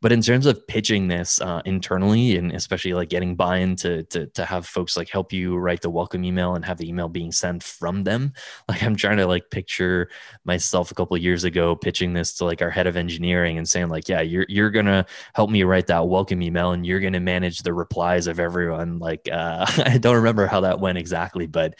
but 0.00 0.12
in 0.12 0.22
terms 0.22 0.46
of 0.46 0.64
pitching 0.68 1.08
this 1.08 1.40
uh, 1.40 1.60
internally 1.64 2.36
and 2.36 2.52
especially 2.52 2.94
like 2.94 3.08
getting 3.08 3.34
buy-in 3.34 3.74
to, 3.76 4.04
to 4.04 4.26
to 4.28 4.44
have 4.44 4.66
folks 4.66 4.96
like 4.96 5.08
help 5.08 5.32
you 5.32 5.56
write 5.56 5.80
the 5.80 5.90
welcome 5.90 6.24
email 6.24 6.54
and 6.54 6.64
have 6.64 6.78
the 6.78 6.88
email 6.88 7.08
being 7.08 7.32
sent 7.32 7.62
from 7.62 8.04
them 8.04 8.32
like 8.68 8.82
i'm 8.82 8.96
trying 8.96 9.16
to 9.16 9.26
like 9.26 9.50
picture 9.50 10.08
myself 10.44 10.90
a 10.90 10.94
couple 10.94 11.16
years 11.16 11.44
ago 11.44 11.74
pitching 11.74 12.12
this 12.12 12.32
to 12.34 12.44
like 12.44 12.62
our 12.62 12.70
head 12.70 12.86
of 12.86 12.96
engineering 12.96 13.58
and 13.58 13.68
saying 13.68 13.88
like 13.88 14.08
yeah 14.08 14.20
you're 14.20 14.46
you're 14.48 14.70
gonna 14.70 15.04
help 15.34 15.50
me 15.50 15.62
write 15.62 15.86
that 15.86 16.06
welcome 16.06 16.42
email 16.42 16.72
and 16.72 16.86
you're 16.86 17.00
gonna 17.00 17.20
manage 17.20 17.62
the 17.62 17.72
replies 17.72 18.26
of 18.26 18.38
everyone 18.38 18.98
like 18.98 19.07
uh, 19.30 19.64
i 19.86 19.98
don't 19.98 20.16
remember 20.16 20.46
how 20.46 20.60
that 20.60 20.80
went 20.80 20.98
exactly 20.98 21.46
but 21.46 21.74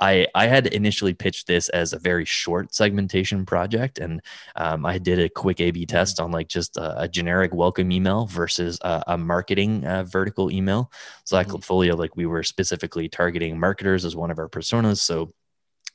I 0.00 0.26
I 0.34 0.46
had 0.46 0.66
initially 0.66 1.14
pitched 1.14 1.46
this 1.46 1.68
as 1.68 1.92
a 1.92 1.98
very 1.98 2.24
short 2.24 2.74
segmentation 2.74 3.44
project, 3.44 3.98
and 3.98 4.22
um, 4.56 4.86
I 4.86 4.98
did 4.98 5.20
a 5.20 5.28
quick 5.28 5.60
A/B 5.60 5.82
mm-hmm. 5.82 5.86
test 5.86 6.18
on 6.18 6.32
like 6.32 6.48
just 6.48 6.76
a, 6.76 7.02
a 7.02 7.08
generic 7.08 7.52
welcome 7.54 7.92
email 7.92 8.26
versus 8.26 8.78
a, 8.80 9.04
a 9.08 9.18
marketing 9.18 9.84
uh, 9.84 10.04
vertical 10.04 10.50
email. 10.50 10.90
So 11.24 11.36
at 11.36 11.46
mm-hmm. 11.46 11.56
like 11.94 12.16
we 12.16 12.26
were 12.26 12.42
specifically 12.42 13.08
targeting 13.08 13.60
marketers 13.60 14.04
as 14.04 14.16
one 14.16 14.30
of 14.30 14.38
our 14.38 14.48
personas. 14.48 14.98
So 14.98 15.34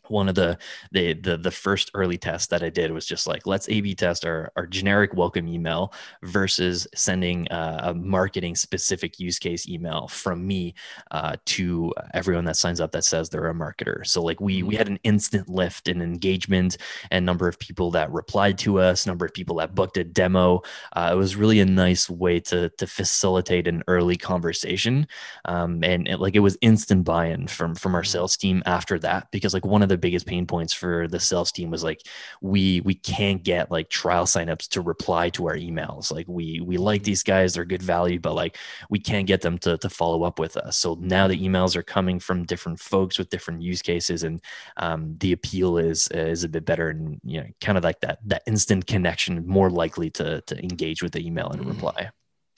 one 0.09 0.29
of 0.29 0.35
the, 0.35 0.57
the 0.91 1.13
the 1.13 1.37
the 1.37 1.51
first 1.51 1.91
early 1.93 2.17
tests 2.17 2.47
that 2.47 2.63
I 2.63 2.69
did 2.69 2.91
was 2.91 3.05
just 3.05 3.27
like 3.27 3.45
let's 3.45 3.69
A/B 3.69 3.95
test 3.95 4.25
our 4.25 4.51
our 4.55 4.65
generic 4.65 5.13
welcome 5.13 5.47
email 5.47 5.93
versus 6.23 6.87
sending 6.95 7.47
uh, 7.49 7.81
a 7.83 7.93
marketing 7.93 8.55
specific 8.55 9.19
use 9.19 9.39
case 9.39 9.67
email 9.67 10.07
from 10.07 10.45
me 10.45 10.73
uh, 11.11 11.35
to 11.45 11.93
everyone 12.13 12.45
that 12.45 12.57
signs 12.57 12.79
up 12.79 12.91
that 12.91 13.05
says 13.05 13.29
they're 13.29 13.49
a 13.49 13.53
marketer. 13.53 14.05
So 14.05 14.21
like 14.21 14.39
we 14.39 14.63
we 14.63 14.73
mm-hmm. 14.73 14.77
had 14.77 14.87
an 14.87 14.99
instant 15.03 15.49
lift 15.49 15.87
in 15.87 16.01
engagement 16.01 16.77
and 17.11 17.25
number 17.25 17.47
of 17.47 17.59
people 17.59 17.91
that 17.91 18.11
replied 18.11 18.57
to 18.59 18.79
us, 18.79 19.05
number 19.05 19.25
of 19.25 19.33
people 19.33 19.57
that 19.57 19.75
booked 19.75 19.97
a 19.97 20.03
demo. 20.03 20.61
Uh, 20.93 21.09
it 21.13 21.15
was 21.15 21.35
really 21.35 21.59
a 21.59 21.65
nice 21.65 22.09
way 22.09 22.39
to 22.39 22.69
to 22.69 22.87
facilitate 22.87 23.67
an 23.67 23.83
early 23.87 24.17
conversation, 24.17 25.07
um, 25.45 25.83
and 25.83 26.07
it, 26.07 26.19
like 26.19 26.35
it 26.35 26.39
was 26.39 26.57
instant 26.61 27.03
buy-in 27.03 27.47
from 27.47 27.75
from 27.75 27.95
our 27.95 28.01
mm-hmm. 28.01 28.11
sales 28.11 28.37
team 28.37 28.63
after 28.65 28.99
that 28.99 29.29
because 29.31 29.53
like 29.53 29.65
one 29.65 29.81
of 29.81 29.89
the 29.89 29.94
the 29.95 29.99
biggest 29.99 30.25
pain 30.25 30.45
points 30.45 30.73
for 30.73 31.07
the 31.07 31.19
sales 31.19 31.51
team 31.51 31.71
was 31.71 31.83
like 31.83 32.01
we 32.41 32.81
we 32.81 32.93
can't 32.93 33.43
get 33.43 33.71
like 33.71 33.89
trial 33.89 34.25
signups 34.25 34.67
to 34.69 34.81
reply 34.81 35.29
to 35.29 35.47
our 35.47 35.55
emails. 35.55 36.11
Like 36.11 36.27
we 36.27 36.59
we 36.59 36.77
like 36.77 37.03
these 37.03 37.23
guys, 37.23 37.53
they're 37.53 37.63
good 37.63 37.81
value, 37.81 38.19
but 38.19 38.33
like 38.33 38.57
we 38.89 38.99
can't 38.99 39.25
get 39.25 39.41
them 39.41 39.57
to 39.59 39.77
to 39.77 39.89
follow 39.89 40.23
up 40.23 40.37
with 40.37 40.57
us. 40.57 40.77
So 40.77 40.97
now 40.99 41.27
the 41.27 41.41
emails 41.41 41.75
are 41.75 41.83
coming 41.83 42.19
from 42.19 42.43
different 42.43 42.79
folks 42.79 43.17
with 43.17 43.29
different 43.29 43.61
use 43.61 43.81
cases, 43.81 44.23
and 44.23 44.41
um, 44.77 45.15
the 45.19 45.31
appeal 45.31 45.77
is 45.77 46.09
is 46.09 46.43
a 46.43 46.49
bit 46.49 46.65
better, 46.65 46.89
and 46.89 47.19
you 47.23 47.41
know, 47.41 47.47
kind 47.61 47.77
of 47.77 47.83
like 47.83 48.01
that 48.01 48.19
that 48.25 48.43
instant 48.47 48.85
connection, 48.85 49.47
more 49.47 49.69
likely 49.69 50.09
to 50.11 50.41
to 50.41 50.61
engage 50.61 51.01
with 51.01 51.13
the 51.13 51.25
email 51.25 51.49
and 51.49 51.61
mm-hmm. 51.61 51.71
reply. 51.71 52.09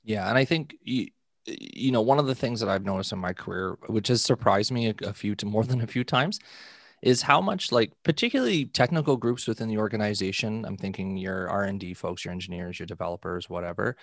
Yeah, 0.04 0.28
and 0.30 0.38
I 0.38 0.46
think 0.46 0.76
you, 0.82 1.08
you 1.46 1.92
know 1.92 2.02
one 2.02 2.20
of 2.20 2.28
the 2.28 2.36
things 2.36 2.60
that 2.60 2.70
I've 2.70 2.86
noticed 2.86 3.12
in 3.12 3.20
my 3.20 3.34
career, 3.34 3.78
which 3.88 4.08
has 4.08 4.22
surprised 4.22 4.72
me 4.72 4.90
a, 4.90 4.96
a 5.04 5.14
few 5.14 5.36
to 5.36 5.46
more 5.46 5.64
than 5.64 5.82
a 5.82 5.88
few 5.88 6.04
times, 6.04 6.40
is 7.04 7.22
how 7.22 7.40
much 7.40 7.72
like 7.72 7.92
particularly 8.04 8.66
technical 8.66 9.18
groups 9.18 9.48
within 9.48 9.68
the 9.68 9.78
organization 9.78 10.66
i'm 10.66 10.78
thinking 10.78 11.18
your 11.18 11.50
r&d 11.50 11.94
folks 11.94 12.26
your 12.26 12.32
engineers 12.32 12.80
your 12.80 12.88
developers 12.88 13.50
whatever 13.50 13.96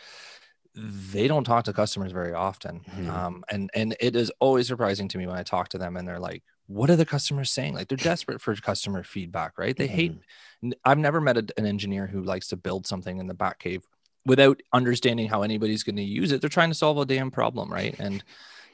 they 0.76 1.28
don't 1.28 1.44
talk 1.44 1.64
to 1.64 1.72
customers 1.72 2.12
very 2.12 2.32
often. 2.32 2.80
Mm-hmm. 2.80 3.10
um, 3.10 3.44
and 3.48 3.70
and 3.74 3.96
it 4.00 4.16
is 4.16 4.32
always 4.40 4.66
surprising 4.66 5.08
to 5.08 5.18
me 5.18 5.26
when 5.26 5.36
i 5.36 5.42
talk 5.42 5.68
to 5.70 5.78
them 5.78 5.96
and 5.96 6.06
they're 6.06 6.18
like 6.18 6.42
what 6.66 6.88
are 6.88 6.96
the 6.96 7.04
customers 7.04 7.50
saying? 7.50 7.74
Like 7.74 7.88
they're 7.88 7.98
desperate 7.98 8.40
for 8.40 8.54
customer 8.56 9.02
feedback 9.02 9.58
right? 9.58 9.76
They 9.76 9.86
mm-hmm. 9.86 9.94
hate 9.94 10.76
i've 10.84 10.98
never 10.98 11.20
met 11.20 11.36
a, 11.36 11.46
an 11.58 11.66
engineer 11.66 12.06
who 12.06 12.22
likes 12.22 12.48
to 12.48 12.56
build 12.56 12.86
something 12.86 13.18
in 13.18 13.26
the 13.26 13.34
back 13.34 13.58
cave 13.58 13.86
without 14.24 14.62
understanding 14.72 15.28
how 15.28 15.42
anybody's 15.42 15.82
going 15.82 15.96
to 15.96 16.02
use 16.02 16.32
it. 16.32 16.40
They're 16.40 16.48
trying 16.48 16.70
to 16.70 16.74
solve 16.74 16.98
a 16.98 17.04
damn 17.04 17.30
problem 17.30 17.70
right? 17.70 17.94
And 17.98 18.24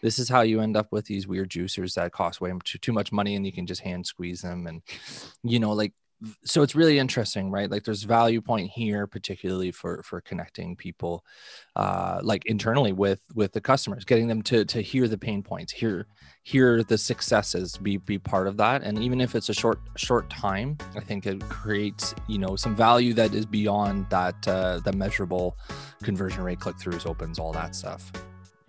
this 0.02 0.18
is 0.18 0.28
how 0.28 0.40
you 0.40 0.60
end 0.60 0.76
up 0.76 0.88
with 0.90 1.06
these 1.06 1.26
weird 1.26 1.50
juicers 1.50 1.94
that 1.94 2.12
cost 2.12 2.40
way 2.40 2.52
too, 2.64 2.78
too 2.78 2.92
much 2.92 3.12
money 3.12 3.34
and 3.34 3.46
you 3.46 3.52
can 3.52 3.66
just 3.66 3.82
hand 3.82 4.06
squeeze 4.06 4.42
them 4.42 4.66
and 4.66 4.82
you 5.42 5.58
know 5.58 5.72
like 5.72 5.92
so 6.44 6.62
it's 6.62 6.74
really 6.74 6.98
interesting 6.98 7.50
right? 7.50 7.70
Like 7.70 7.84
there's 7.84 8.02
value 8.02 8.40
point 8.40 8.70
here 8.70 9.06
particularly 9.06 9.70
for 9.70 10.02
for 10.02 10.20
connecting 10.20 10.76
people 10.76 11.24
uh 11.76 12.20
like 12.22 12.44
internally 12.46 12.92
with 12.92 13.20
with 13.34 13.52
the 13.52 13.60
customers 13.60 14.04
getting 14.04 14.28
them 14.28 14.42
to 14.42 14.64
to 14.66 14.80
hear 14.80 15.08
the 15.08 15.18
pain 15.18 15.42
points 15.42 15.72
hear 15.72 16.06
hear 16.42 16.82
the 16.82 16.98
successes 16.98 17.76
be 17.78 17.96
be 17.96 18.18
part 18.18 18.46
of 18.46 18.56
that. 18.58 18.82
And 18.82 18.98
even 18.98 19.20
if 19.20 19.34
it's 19.34 19.48
a 19.48 19.54
short 19.54 19.78
short 19.96 20.28
time 20.30 20.76
i 20.94 21.00
think 21.00 21.26
it 21.26 21.40
creates 21.48 22.14
you 22.28 22.38
know 22.38 22.56
some 22.56 22.76
value 22.76 23.14
that 23.14 23.34
is 23.34 23.46
beyond 23.46 24.08
that 24.10 24.46
uh 24.46 24.80
the 24.80 24.92
measurable 24.92 25.56
conversion 26.02 26.42
rate 26.42 26.60
click 26.60 26.76
throughs 26.76 27.06
opens 27.06 27.38
all 27.38 27.52
that 27.52 27.74
stuff 27.74 28.12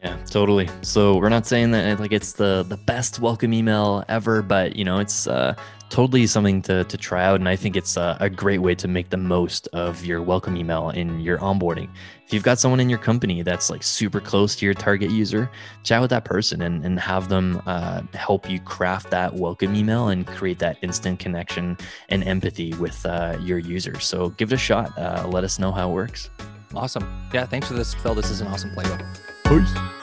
yeah, 0.04 0.18
totally. 0.26 0.68
So 0.82 1.18
we're 1.18 1.30
not 1.30 1.46
saying 1.46 1.72
that 1.72 2.00
like 2.00 2.12
it's 2.12 2.34
the 2.34 2.66
the 2.68 2.78
best 2.78 3.20
welcome 3.20 3.54
email 3.54 4.04
ever, 4.10 4.42
but 4.42 4.76
you 4.76 4.84
know 4.84 4.98
it's 4.98 5.28
uh, 5.28 5.54
totally 5.90 6.26
something 6.26 6.60
to 6.64 6.84
to 6.86 6.98
try 6.98 7.24
out, 7.24 7.36
and 7.36 7.48
I 7.48 7.56
think 7.56 7.76
it's 7.76 7.98
a, 7.98 8.18
a 8.20 8.28
great 8.28 8.60
way 8.64 8.74
to 8.74 8.88
make 8.88 9.12
the 9.12 9.18
most 9.18 9.68
of 9.74 10.04
your 10.04 10.24
welcome 10.24 10.58
email 10.58 10.90
in 10.90 11.20
your 11.20 11.38
onboarding. 11.38 11.88
If 12.26 12.34
you've 12.34 12.42
got 12.42 12.58
someone 12.58 12.80
in 12.80 12.90
your 12.90 12.98
company 12.98 13.44
that's 13.44 13.70
like 13.70 13.84
super 13.84 14.20
close 14.20 14.56
to 14.56 14.66
your 14.66 14.74
target 14.74 15.12
user, 15.12 15.52
chat 15.84 16.02
with 16.02 16.10
that 16.10 16.26
person 16.26 16.64
and 16.64 16.84
and 16.84 17.00
have 17.00 17.30
them 17.30 17.62
uh, 17.68 18.02
help 18.16 18.50
you 18.50 18.60
craft 18.60 19.12
that 19.12 19.36
welcome 19.36 19.76
email 19.76 20.08
and 20.08 20.26
create 20.26 20.58
that 20.60 20.78
instant 20.82 21.20
connection 21.20 21.78
and 22.10 22.24
empathy 22.24 22.74
with 22.76 23.06
uh, 23.06 23.38
your 23.40 23.60
users. 23.60 24.08
So 24.08 24.30
give 24.30 24.52
it 24.52 24.56
a 24.56 24.58
shot. 24.58 24.98
Uh, 24.98 25.28
let 25.28 25.44
us 25.44 25.60
know 25.60 25.72
how 25.72 25.92
it 25.92 25.94
works. 25.94 26.32
Awesome. 26.74 27.08
Yeah, 27.32 27.46
thanks 27.46 27.68
for 27.68 27.76
this, 27.76 27.94
Phil. 27.94 28.16
This 28.16 28.32
is 28.32 28.42
an 28.42 28.48
awesome 28.48 28.72
playbook. 28.72 29.31
Peace. 29.52 30.01